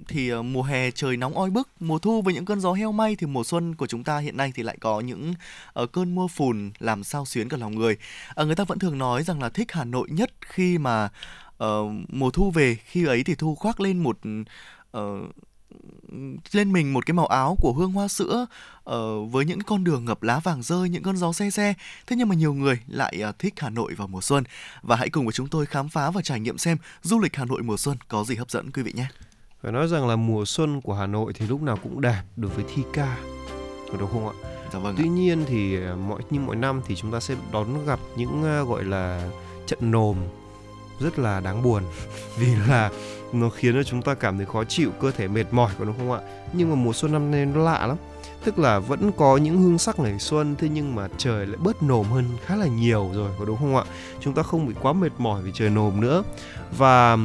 [0.08, 2.92] thì ờ, mùa hè trời nóng oi bức, mùa thu với những cơn gió heo
[2.92, 5.34] may thì mùa xuân của chúng ta hiện nay thì lại có những
[5.82, 7.96] uh, cơn mưa phùn làm sao xuyến cả lòng người.
[8.40, 11.08] Uh, người ta vẫn thường nói rằng là thích Hà Nội nhất khi mà
[11.64, 14.18] uh, mùa thu về, khi ấy thì thu khoác lên một
[14.98, 15.02] uh,
[16.52, 18.46] lên mình một cái màu áo của hương hoa sữa
[18.84, 21.74] ờ, với những con đường ngập lá vàng rơi, những cơn gió xe xe.
[22.06, 24.44] Thế nhưng mà nhiều người lại ờ, thích Hà Nội vào mùa xuân
[24.82, 27.44] và hãy cùng với chúng tôi khám phá và trải nghiệm xem du lịch Hà
[27.44, 29.06] Nội mùa xuân có gì hấp dẫn quý vị nhé.
[29.62, 32.50] Phải nói rằng là mùa xuân của Hà Nội thì lúc nào cũng đẹp đối
[32.50, 33.16] với thi ca.
[33.92, 34.34] Có đúng không ạ?
[34.72, 34.96] Dạ vâng.
[34.96, 34.98] ạ.
[35.02, 38.42] Tuy nhiên thì ờ, mỗi như mỗi năm thì chúng ta sẽ đón gặp những
[38.42, 39.30] ờ, gọi là
[39.66, 40.16] trận nồm
[41.00, 41.82] rất là đáng buồn
[42.38, 42.90] vì là
[43.32, 45.94] nó khiến cho chúng ta cảm thấy khó chịu, cơ thể mệt mỏi có đúng
[45.98, 46.20] không ạ?
[46.52, 47.96] Nhưng mà mùa xuân năm nay nó lạ lắm.
[48.44, 51.82] Tức là vẫn có những hương sắc ngày xuân thế nhưng mà trời lại bớt
[51.82, 53.84] nồm hơn khá là nhiều rồi có đúng không ạ?
[54.20, 56.22] Chúng ta không bị quá mệt mỏi vì trời nồm nữa.
[56.78, 57.16] Và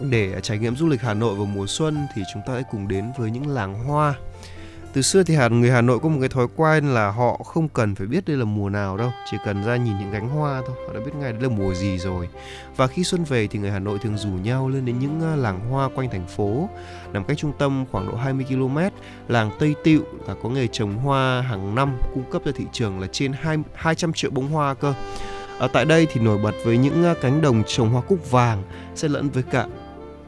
[0.00, 2.88] để trải nghiệm du lịch Hà Nội vào mùa xuân thì chúng ta hãy cùng
[2.88, 4.14] đến với những làng hoa.
[4.92, 7.68] Từ xưa thì Hà người Hà Nội có một cái thói quen là họ không
[7.68, 10.62] cần phải biết đây là mùa nào đâu, chỉ cần ra nhìn những cánh hoa
[10.66, 12.28] thôi, họ đã biết ngay đây là mùa gì rồi.
[12.76, 15.36] Và khi xuân về thì người Hà Nội thường rủ nhau lên đến những ờ,
[15.36, 16.68] làng hoa quanh thành phố,
[17.12, 18.78] nằm cách trung tâm khoảng độ 20 km.
[19.28, 23.00] Làng Tây Tịu là có nghề trồng hoa hàng năm cung cấp cho thị trường
[23.00, 24.94] là trên 2, 200 triệu bông hoa cơ.
[25.58, 28.62] Ở tại đây thì nổi bật với những ờ, cánh đồng trồng hoa cúc vàng
[28.94, 29.66] xen lẫn với cả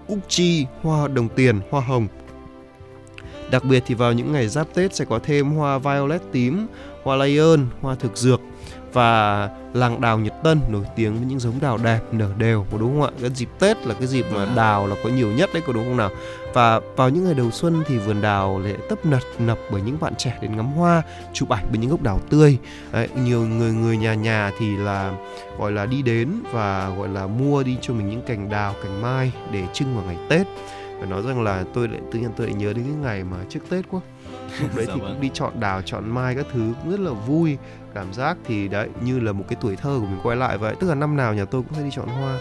[0.06, 2.08] úc chi, hoa đồng tiền, hoa hồng.
[3.54, 6.66] Đặc biệt thì vào những ngày giáp Tết sẽ có thêm hoa violet tím,
[7.02, 8.40] hoa lion, hoa thực dược
[8.92, 12.78] và làng đào Nhật Tân nổi tiếng với những giống đào đẹp nở đều có
[12.78, 13.10] đúng không ạ?
[13.20, 15.84] Cái dịp Tết là cái dịp mà đào là có nhiều nhất đấy có đúng
[15.84, 16.10] không nào?
[16.52, 19.96] Và vào những ngày đầu xuân thì vườn đào lại tấp nập nập bởi những
[20.00, 21.02] bạn trẻ đến ngắm hoa,
[21.32, 22.58] chụp ảnh với những gốc đào tươi.
[22.92, 25.12] Đấy, nhiều người người nhà nhà thì là
[25.58, 29.02] gọi là đi đến và gọi là mua đi cho mình những cành đào, cành
[29.02, 30.46] mai để trưng vào ngày Tết.
[30.98, 33.36] Phải nói rằng là tôi lại tự nhiên tôi lại nhớ đến cái ngày mà
[33.48, 34.00] trước Tết quá.
[34.60, 35.12] Lúc đấy Dạ thì vâng.
[35.12, 37.56] cũng đi chọn đào, chọn mai các thứ cũng rất là vui.
[37.94, 40.74] Cảm giác thì đấy như là một cái tuổi thơ của mình quay lại vậy.
[40.80, 42.38] Tức là năm nào nhà tôi cũng sẽ đi chọn hoa.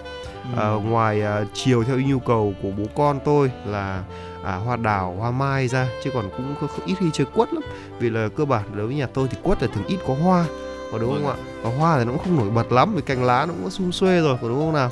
[0.57, 4.03] À, ngoài à, chiều theo nhu cầu của bố con tôi là
[4.43, 7.63] à, hoa đào, hoa mai ra chứ còn cũng có, ít khi chơi quất lắm.
[7.99, 10.45] Vì là cơ bản đối với nhà tôi thì quất là thường ít có hoa.
[10.91, 11.43] Có đúng không Vâng ạ?
[11.63, 13.91] Và hoa thì nó cũng không nổi bật lắm vì cành lá nó cũng sum
[13.91, 14.89] xuê rồi, có đúng không nào?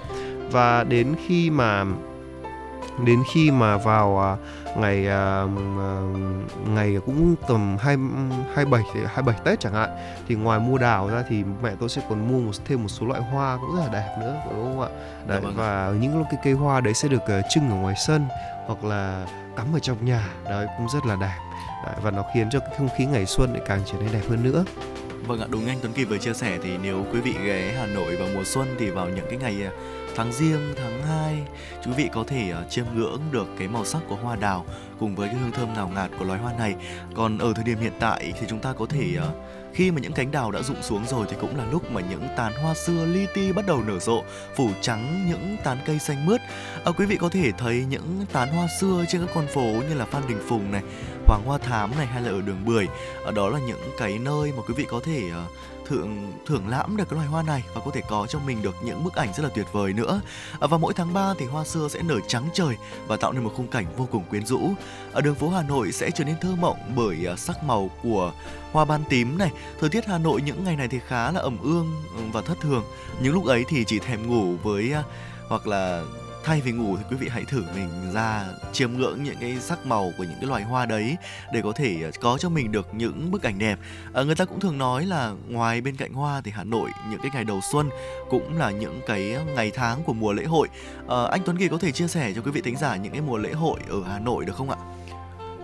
[0.51, 1.85] Và đến khi mà
[3.05, 4.37] đến khi mà vào à,
[4.77, 5.45] ngày à,
[5.79, 6.01] à,
[6.67, 7.97] ngày cũng tầm hai
[8.55, 9.89] hai bảy hai bảy Tết chẳng hạn
[10.27, 13.05] thì ngoài mua đào ra thì mẹ tôi sẽ còn mua một thêm một số
[13.05, 14.89] loại hoa cũng rất là đẹp nữa đúng không ạ?
[15.27, 18.25] Đấy, vâng và những cái cây hoa đấy sẽ được ờ, trưng ở ngoài sân
[18.67, 19.25] hoặc là
[19.55, 20.29] cắm ở trong nhà.
[20.43, 21.37] Đấy cũng rất là đẹp.
[21.85, 24.21] Đấy, và nó khiến cho cái không khí ngày xuân lại càng trở nên đẹp
[24.29, 24.65] hơn nữa.
[25.27, 27.85] Vâng ạ, đúng anh Tuấn Kỳ vừa chia sẻ thì nếu quý vị ghé Hà
[27.85, 29.57] Nội vào mùa xuân thì vào những cái ngày
[30.15, 31.43] tháng riêng, tháng 2
[31.85, 34.65] quý vị có thể uh, chiêm ngưỡng được cái màu sắc của hoa đào
[34.99, 36.75] cùng với cái hương thơm ngào ngạt của loài hoa này.
[37.15, 39.23] Còn ở thời điểm hiện tại thì chúng ta có thể uh,
[39.73, 42.27] khi mà những cánh đào đã rụng xuống rồi thì cũng là lúc mà những
[42.37, 44.23] tán hoa xưa li ti bắt đầu nở rộ,
[44.55, 46.41] phủ trắng những tán cây xanh mướt.
[46.85, 49.93] À, quý vị có thể thấy những tán hoa xưa trên các con phố như
[49.93, 50.81] là Phan Đình Phùng này,
[51.31, 52.87] Hoàng Hoa Thám này hay là ở đường Bưởi.
[53.23, 55.45] Ở đó là những cái nơi mà quý vị có thể ờ,
[55.85, 58.75] thưởng thưởng lãm được cái loài hoa này và có thể có cho mình được
[58.83, 60.21] những bức ảnh rất là tuyệt vời nữa.
[60.59, 62.75] Ờ, và mỗi tháng 3 thì hoa xưa sẽ nở trắng trời
[63.07, 64.59] và tạo nên một khung cảnh vô cùng quyến rũ.
[65.11, 68.33] Ở đường phố Hà Nội sẽ trở nên thơ mộng bởi ờ, sắc màu của
[68.71, 69.51] hoa ban tím này.
[69.79, 72.03] Thời tiết Hà Nội những ngày này thì khá là ẩm ương
[72.33, 72.83] và thất thường.
[73.21, 74.93] Những lúc ấy thì chỉ thèm ngủ với
[75.49, 76.03] hoặc là
[76.43, 79.85] thay vì ngủ thì quý vị hãy thử mình ra chiêm ngưỡng những cái sắc
[79.85, 81.17] màu của những cái loài hoa đấy
[81.53, 83.79] để có thể ờ, có cho mình được những bức ảnh đẹp.
[84.13, 87.19] À, người ta cũng thường nói là ngoài bên cạnh hoa thì Hà Nội những
[87.21, 87.89] cái ngày đầu xuân
[88.29, 90.67] cũng là những cái ngày tháng của mùa lễ hội.
[91.07, 93.21] à, anh Tuấn Kỳ có thể chia sẻ cho quý vị thính giả những cái
[93.21, 94.77] mùa lễ hội ở Hà Nội được không ạ?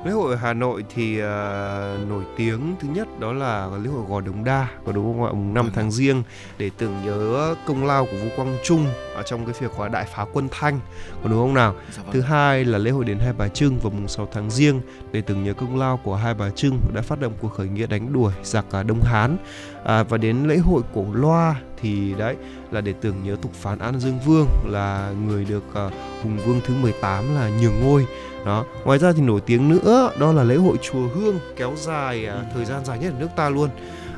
[0.05, 4.03] Lễ hội ở Hà Nội thì ờ, nổi tiếng thứ nhất đó là lễ hội
[4.09, 5.73] Gò Đống Đa có đúng không ạ mùng 5 Vâng.
[5.75, 6.23] tháng riêng
[6.57, 8.85] để tưởng nhớ công lao của Vũ Quang Trung
[9.15, 10.79] ở trong cái việc gọi đại phá quân Thanh
[11.23, 12.13] có đúng không nào Dạ vâng.
[12.13, 14.81] Thứ hai là lễ hội đền Hai Bà Trưng vào mùng 6 tháng Giêng
[15.11, 17.87] để tưởng nhớ công lao của Hai Bà Trưng đã phát động cuộc khởi nghĩa
[17.87, 19.37] đánh đuổi giặc à, Đông Hán.
[19.85, 22.35] À, và đến lễ hội cổ loa thì đấy
[22.71, 26.61] là để tưởng nhớ tục phán An Dương Vương là người được uh, hùng vương
[26.65, 28.07] thứ 18 là nhường ngôi.
[28.45, 28.65] Đó.
[28.85, 32.43] Ngoài ra thì nổi tiếng nữa đó là lễ hội chùa Hương kéo dài à,
[32.53, 33.69] thời gian dài nhất ở nước ta luôn.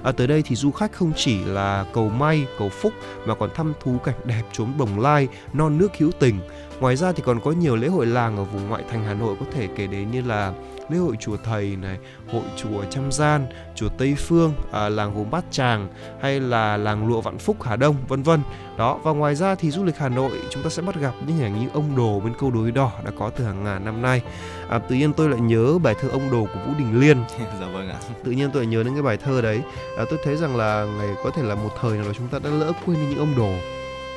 [0.03, 2.93] À, tới đây thì du khách không chỉ là cầu may, cầu phúc
[3.25, 6.39] mà còn thăm thú cảnh đẹp chốn bồng lai, non nước hữu tình.
[6.79, 9.35] Ngoài ra thì còn có nhiều lễ hội làng ở vùng ngoại thành Hà Nội
[9.39, 10.53] có thể kể đến như là
[10.89, 11.97] lễ hội chùa Thầy này,
[12.31, 15.87] hội chùa Trăm Gian, chùa Tây Phương, à, làng gốm Bát Tràng
[16.21, 18.41] hay là làng lụa Vạn Phúc Hà Đông vân vân.
[18.77, 21.37] Đó và ngoài ra thì du lịch Hà Nội chúng ta sẽ bắt gặp những
[21.37, 24.01] hình ảnh như ông đồ bên câu đối đỏ đã có từ hàng ngàn năm
[24.01, 24.21] nay.
[24.69, 27.17] À, tự nhiên tôi lại nhớ bài thơ ông đồ của Vũ Đình Liên
[27.59, 27.95] dạ vâng ạ.
[28.23, 29.61] tự nhiên tôi lại nhớ đến cái bài thơ đấy
[29.97, 32.39] à, tôi thấy rằng là ngày có thể là một thời nào đó chúng ta
[32.39, 33.51] đã lỡ quên đi những ông đồ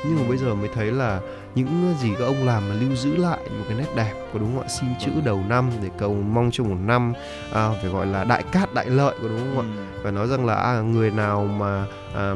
[0.05, 1.19] nhưng mà bây giờ mới thấy là
[1.55, 4.53] những gì các ông làm là lưu giữ lại một cái nét đẹp có đúng
[4.53, 4.67] không ạ?
[4.67, 5.25] Xin chữ Vâng.
[5.25, 7.13] đầu năm để cầu mong cho một năm
[7.53, 9.65] à, phải gọi là đại cát đại lợi có đúng không ạ?
[9.77, 9.99] Ừ.
[10.03, 11.85] phải nói rằng là à, người nào mà
[12.15, 12.35] à,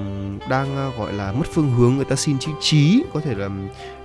[0.49, 3.49] đang à, gọi là mất phương hướng người ta xin chữ trí có thể là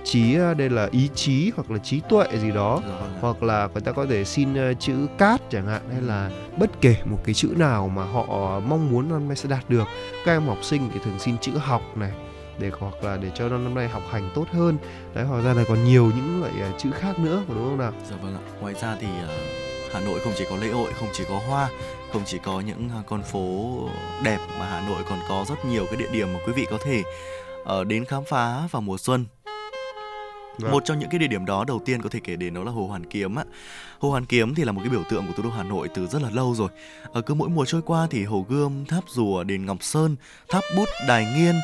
[0.03, 2.81] trí à, đây là ý chí hoặc là trí tuệ gì đó.
[3.21, 6.81] Hoặc là người ta có thể xin ờ, chữ cát chẳng hạn hay là bất
[6.81, 9.87] kể một cái chữ nào mà họ mong muốn năm nay sẽ đạt được.
[10.25, 12.11] Các em học sinh thì thường xin chữ học này
[12.59, 14.77] để hoặc là để cho năm nay học hành tốt hơn
[15.13, 17.93] đấy hoặc ra là còn nhiều những loại ờ, chữ khác nữa đúng không nào
[18.09, 18.41] Dạ vâng ạ.
[18.61, 19.37] Ngoài ra thì ờ,
[19.93, 21.69] Hà Nội không chỉ có lễ hội, không chỉ có hoa,
[22.13, 23.77] không chỉ có những ờ, con phố
[24.23, 26.77] đẹp mà Hà Nội còn có rất nhiều cái địa điểm mà quý vị có
[26.83, 27.03] thể
[27.65, 29.25] ờ, đến khám phá vào mùa xuân.
[30.57, 30.71] Vâng.
[30.71, 32.71] Một trong những cái địa điểm đó đầu tiên có thể kể đến đó là
[32.71, 33.43] Hồ Hoàn Kiếm á.
[33.99, 36.07] Hồ Hoàn Kiếm thì là một cái biểu tượng của thủ đô Hà Nội từ
[36.07, 36.69] rất là lâu rồi.
[37.13, 40.15] Ở cứ mỗi mùa trôi qua thì Hồ Gươm, Tháp Rùa, Đền Ngọc Sơn,
[40.49, 41.55] Tháp Bút, Đài Nghiên,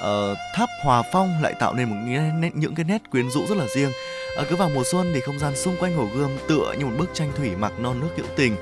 [0.00, 3.46] Ờ, tháp Hòa Phong lại tạo nên một những, nét, những cái nét quyến rũ
[3.48, 3.92] rất là riêng.
[4.36, 6.92] Ở cứ vào mùa xuân thì không gian xung quanh Hồ Gươm tựa như một
[6.98, 8.56] bức tranh thủy mặc non nước hữu tình.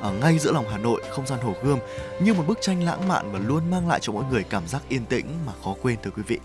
[0.00, 1.78] Ở ngay giữa lòng Hà Nội, không gian Hồ Gươm
[2.20, 4.82] như một bức tranh lãng mạn và luôn mang lại cho mỗi người cảm giác
[4.88, 6.38] yên tĩnh mà khó quên thưa quý vị.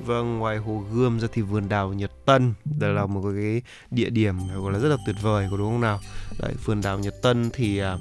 [0.00, 4.10] Vâng, ngoài Hồ Gươm ra thì vườn đào Nhật Tân đây là một cái địa
[4.10, 6.00] điểm gọi là rất là tuyệt vời có đúng không nào?
[6.38, 7.96] Đấy, vườn đào Nhật Tân thì à,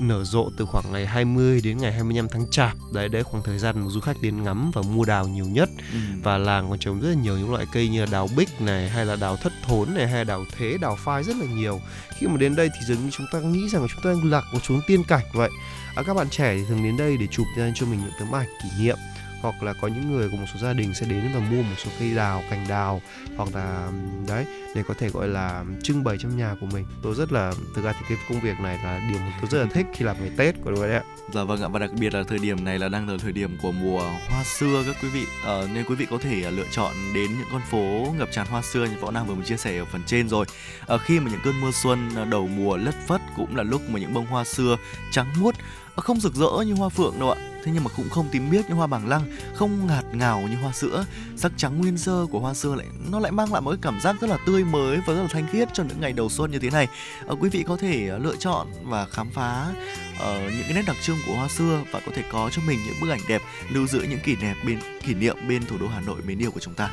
[0.00, 2.76] nở rộ từ khoảng ngày 20 đến ngày 25 tháng Chạp.
[2.92, 5.68] Đấy, đấy khoảng thời gian mà du khách đến ngắm và mua đào nhiều nhất.
[5.92, 5.98] Ừ.
[6.22, 8.88] Và làng còn trồng rất là nhiều những loại cây như là đào bích này
[8.88, 11.80] hay là đào thất thốn này hay là đào thế, đào phai rất là nhiều.
[12.18, 14.30] Khi mà đến đây thì dường như chúng ta nghĩ rằng là chúng ta đang
[14.30, 15.50] lạc vào chốn tiên cảnh vậy.
[15.96, 18.34] À, các bạn trẻ thì thường đến đây để chụp ra cho mình những tấm
[18.34, 18.96] ảnh kỷ niệm
[19.42, 21.76] hoặc là có những người của một số gia đình sẽ đến và mua một
[21.84, 23.02] số cây đào, cành đào
[23.36, 23.88] hoặc là
[24.28, 26.86] đấy để có thể gọi là trưng bày trong nhà của mình.
[27.02, 29.58] Tôi rất là thực ra thì cái công việc này là điều mà tôi rất
[29.58, 31.02] là thích khi làm ngày Tết của tôi đấy ạ.
[31.34, 33.56] Dạ vâng ạ và đặc biệt là thời điểm này là đang là thời điểm
[33.62, 36.66] của mùa hoa xưa các quý vị à, nên quý vị có thể à, lựa
[36.70, 39.56] chọn đến những con phố ngập tràn hoa xưa như Võ Nam vừa mới chia
[39.56, 40.46] sẻ ở phần trên rồi.
[40.86, 43.90] à, khi mà những cơn mưa xuân à, đầu mùa lất phất cũng là lúc
[43.90, 44.76] mà những bông hoa xưa
[45.10, 45.54] trắng muốt
[46.02, 47.38] không rực rỡ như hoa phượng đâu ạ.
[47.64, 49.22] Thế nhưng mà cũng không tím biếc như hoa bằng lăng,
[49.54, 51.04] không ngạt ngào như hoa sữa.
[51.36, 54.00] Sắc trắng nguyên sơ của hoa xưa lại nó lại mang lại một cái cảm
[54.00, 56.50] giác rất là tươi mới và rất là thanh khiết cho những ngày đầu xuân
[56.50, 56.88] như thế này.
[57.28, 60.82] à, quý vị có thể ờ, lựa chọn và khám phá uh, những cái nét
[60.86, 63.42] đặc trưng của hoa xưa và có thể có cho mình những bức ảnh đẹp
[63.70, 66.50] lưu giữ những kỷ niệm bên kỷ niệm bên thủ đô Hà Nội mến yêu
[66.50, 66.90] của chúng ta.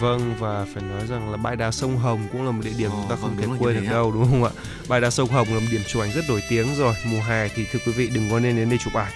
[0.00, 2.90] Vâng và phải nói rằng là bãi đá sông Hồng cũng là một địa điểm
[2.90, 4.50] Ồ, chúng ta không vâng, thể quên được đâu đúng không ạ?
[4.88, 6.94] Bãi đá sông Hồng là một điểm chụp ảnh rất nổi tiếng rồi.
[7.04, 9.12] Mùa hè thì thưa quý vị đừng có nên đến đây chụp ảnh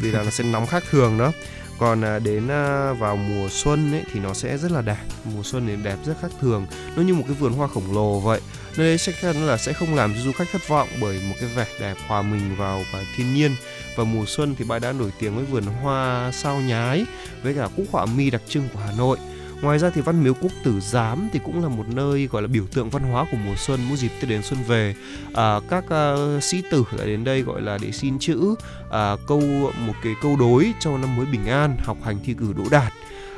[0.00, 1.32] vì là nó sẽ nóng khác thường đó.
[1.78, 5.04] Còn à, đến à, vào mùa xuân ấy thì nó sẽ rất là đẹp.
[5.24, 6.66] Mùa xuân thì đẹp rất khác thường.
[6.96, 8.40] Nó như một cái vườn hoa khổng lồ vậy.
[8.76, 11.34] Nơi đây chắc chắn là sẽ không làm cho du khách thất vọng bởi một
[11.40, 13.54] cái vẻ đẹp hòa mình vào và thiên nhiên.
[13.96, 17.06] Và mùa xuân thì bãi đá nổi tiếng với vườn hoa sao nhái
[17.42, 19.18] với cả cúc họa mi đặc trưng của Hà Nội.
[19.62, 22.48] Ngoài ra thì Văn Miếu Quốc Tử Giám thì cũng là một nơi gọi là
[22.48, 24.94] biểu tượng văn hóa của mùa xuân mỗi dịp Tết đến xuân về.
[25.34, 28.54] À, các à, sĩ tử lại đến đây gọi là để xin chữ
[28.90, 29.40] à, câu
[29.78, 32.92] một cái câu đối cho năm mới bình an, học hành thi cử đỗ đạt.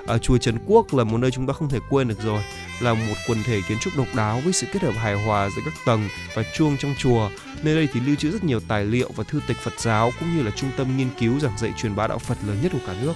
[0.07, 2.43] À, chùa Trấn Quốc là một nơi chúng ta không thể quên được rồi
[2.81, 5.62] là một quần thể kiến trúc độc đáo với sự kết hợp hài hòa giữa
[5.64, 7.31] các tầng và chuông trong chùa
[7.62, 10.37] nơi đây thì lưu trữ rất nhiều tài liệu và thư tịch Phật giáo cũng
[10.37, 12.87] như là trung tâm nghiên cứu giảng dạy truyền bá đạo Phật lớn nhất của
[12.87, 13.14] cả nước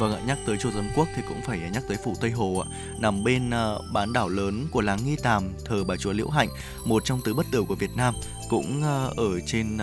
[0.00, 2.64] Vâng ạ, nhắc tới chùa Dân Quốc thì cũng phải nhắc tới phủ Tây Hồ
[2.64, 2.66] ạ,
[2.98, 6.48] nằm bên ờ, bán đảo lớn của làng Nghi Tàm, thờ bà chúa Liễu Hạnh,
[6.84, 8.14] một trong tứ bất tử của Việt Nam,
[8.48, 9.78] cũng ờ, ở trên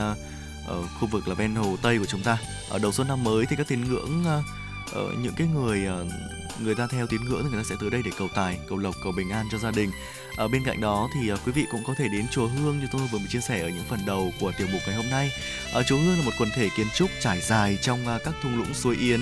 [0.67, 2.37] ở khu vực là ven hồ Tây của chúng ta.
[2.69, 4.23] Ở đầu xuân năm mới thì các tín ngưỡng
[5.21, 5.87] những cái người
[6.59, 8.77] người ta theo tín ngưỡng thì người ta sẽ tới đây để cầu tài, cầu
[8.77, 9.91] lộc, cầu bình an cho gia đình.
[10.37, 12.87] Ở bên cạnh đó thì ờ, quý vị cũng có thể đến chùa Hương như
[12.91, 15.31] tôi vừa mới chia sẻ ở những phần đầu của tiểu mục ngày hôm nay.
[15.73, 18.57] Ở chùa Hương là một quần thể kiến trúc trải dài trong ờ, các thung
[18.57, 19.21] lũng suối Yến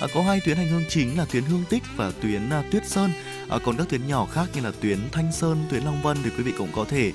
[0.00, 2.86] À, có hai tuyến hành hương chính là tuyến Hương Tích và tuyến à, Tuyết
[2.86, 3.12] Sơn.
[3.48, 6.30] À, còn các tuyến nhỏ khác như là tuyến Thanh Sơn, tuyến Long Vân thì
[6.30, 7.12] quý vị cũng có thể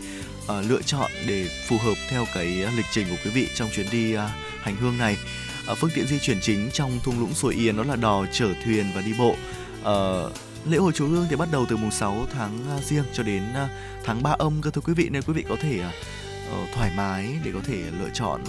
[0.47, 3.85] à, lựa chọn để phù hợp theo cái lịch trình của quý vị trong chuyến
[3.91, 5.17] đi à, hành hương này.
[5.67, 8.53] À, phương tiện di chuyển chính trong thung lũng suối Yến đó là đò, chở
[8.65, 9.35] thuyền và đi bộ
[10.65, 13.43] lễ hội chùa Hương thì bắt đầu từ mùng 6 tháng à, riêng cho đến
[13.53, 13.69] à,
[14.03, 15.91] tháng 3 âm cơ thưa quý vị, nên quý vị có thể à,
[16.51, 18.41] ờ, thoải mái để có thể lựa chọn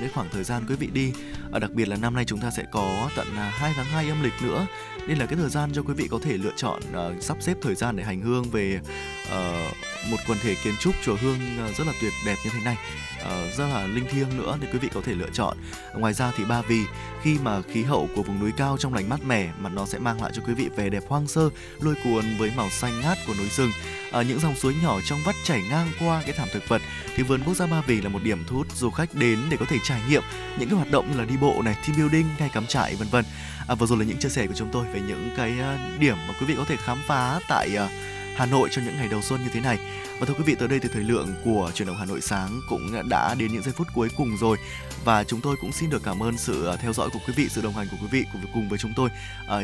[0.00, 1.12] đến khoảng thời gian quý vị đi.
[1.52, 4.08] À, đặc biệt là năm nay chúng ta sẽ có tận à, 2 tháng 2
[4.08, 4.66] âm lịch nữa.
[5.06, 7.56] Nên là cái thời gian cho quý vị có thể lựa chọn uh, sắp xếp
[7.62, 8.80] thời gian để hành hương về
[9.24, 11.38] uh, một quần thể kiến trúc chùa Hương
[11.68, 12.76] uh, rất là tuyệt đẹp như thế này.
[13.22, 15.56] Uh, rất là linh thiêng nữa thì quý vị có thể lựa chọn.
[15.94, 16.84] Ngoài ra thì Ba Vì
[17.22, 19.98] khi mà khí hậu của vùng núi cao trong lành mát mẻ mà nó sẽ
[19.98, 23.18] mang lại cho quý vị vẻ đẹp hoang sơ lôi cuốn với màu xanh ngát
[23.26, 23.70] của núi rừng.
[24.12, 26.82] À, những dòng suối nhỏ trong vắt chảy ngang qua cái thảm thực vật
[27.16, 29.56] thì vườn quốc gia Ba Vì là một điểm thu hút du khách đến để
[29.56, 30.22] có thể trải nghiệm
[30.58, 33.08] những cái hoạt động như là đi bộ này, team building hay cắm trại vân
[33.08, 33.24] vân.
[33.68, 36.16] À, vừa rồi là những chia sẻ của chúng tôi về những cái à, điểm
[36.28, 37.88] mà quý vị có thể khám phá tại à,
[38.36, 39.78] Hà Nội trong những ngày đầu xuân như thế này.
[40.18, 42.60] Và thưa quý vị, tới đây thì thời lượng của truyền động Hà Nội sáng
[42.68, 44.56] cũng đã đến những giây phút cuối cùng rồi
[45.04, 47.48] và chúng tôi cũng xin được cảm ơn sự à, theo dõi của quý vị,
[47.48, 48.24] sự đồng hành của quý vị
[48.54, 49.08] cùng với chúng tôi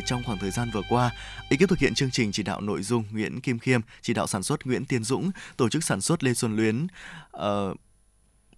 [0.06, 1.10] trong khoảng thời gian vừa qua.
[1.48, 4.42] Ekip thực hiện chương trình chỉ đạo nội dung Nguyễn Kim Khiêm, chỉ đạo sản
[4.42, 6.86] xuất Nguyễn Tiến Dũng, tổ chức sản xuất Lê Xuân Luyến.
[7.36, 7.76] Uh,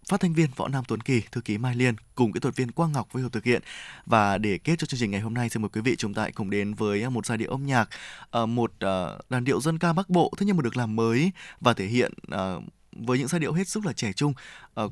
[0.08, 2.70] phát thanh viên Võ Nam Tuấn Kỳ, thư ký Mai Liên cùng kỹ thuật viên
[2.70, 3.62] Quang Ngọc phối hợp thực hiện.
[4.06, 6.28] Và để kết cho chương trình ngày hôm nay, xin mời quý vị chúng ta
[6.34, 7.88] cùng đến với à, một giai điệu âm nhạc,
[8.30, 11.32] à, một đàn làn điệu dân ca Bắc Bộ, thế nhưng mà được làm mới
[11.60, 12.54] và thể hiện à,
[12.92, 14.32] với những giai điệu hết sức là trẻ trung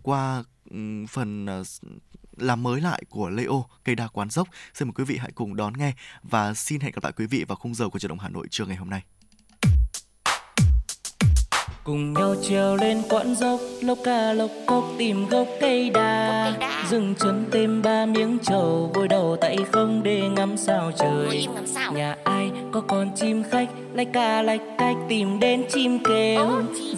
[0.02, 0.44] qua
[1.08, 1.46] phần
[2.36, 4.48] làm mới lại của Leo cây đa quán dốc.
[4.74, 5.92] Xin mời quý vị hãy cùng đón nghe
[6.22, 8.46] và xin hẹn gặp lại quý vị vào khung giờ của truyền động Hà Nội
[8.50, 9.02] trưa ngày hôm nay
[11.86, 16.52] cùng nhau trèo lên quãng dốc lốc ca lốc cốc tìm gốc cây đa.
[16.90, 21.46] Dừng chân thêm ba miếng trầu vội đầu tay không để ngắm sao trời.
[21.94, 26.50] Nhà ai có con chim khách lách ca lách cách tìm đến chim kêu.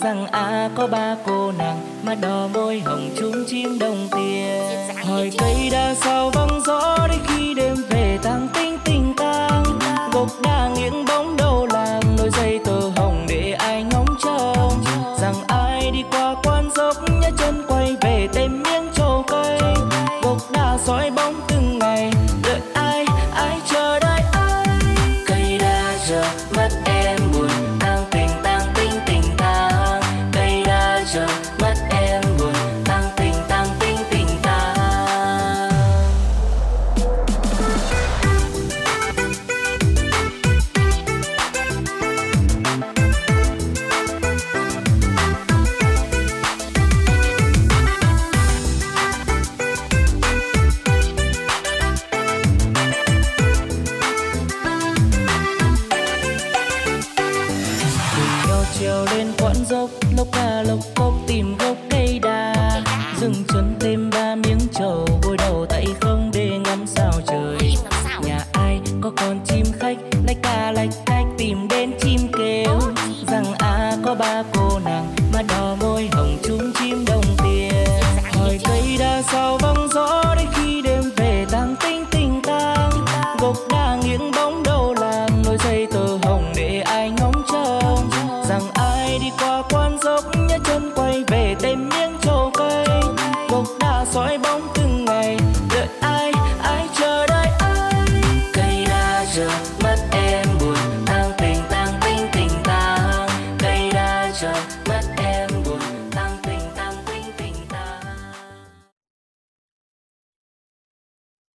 [0.03, 4.63] Rằng à có ba cô nàng mà đỏ môi hồng chúng chim đồng tiền.
[5.05, 9.65] Hỏi cây đa sao vắng gió đến khi đêm về tang tinh tình tang.
[10.13, 11.05] Gốc đa nghiêng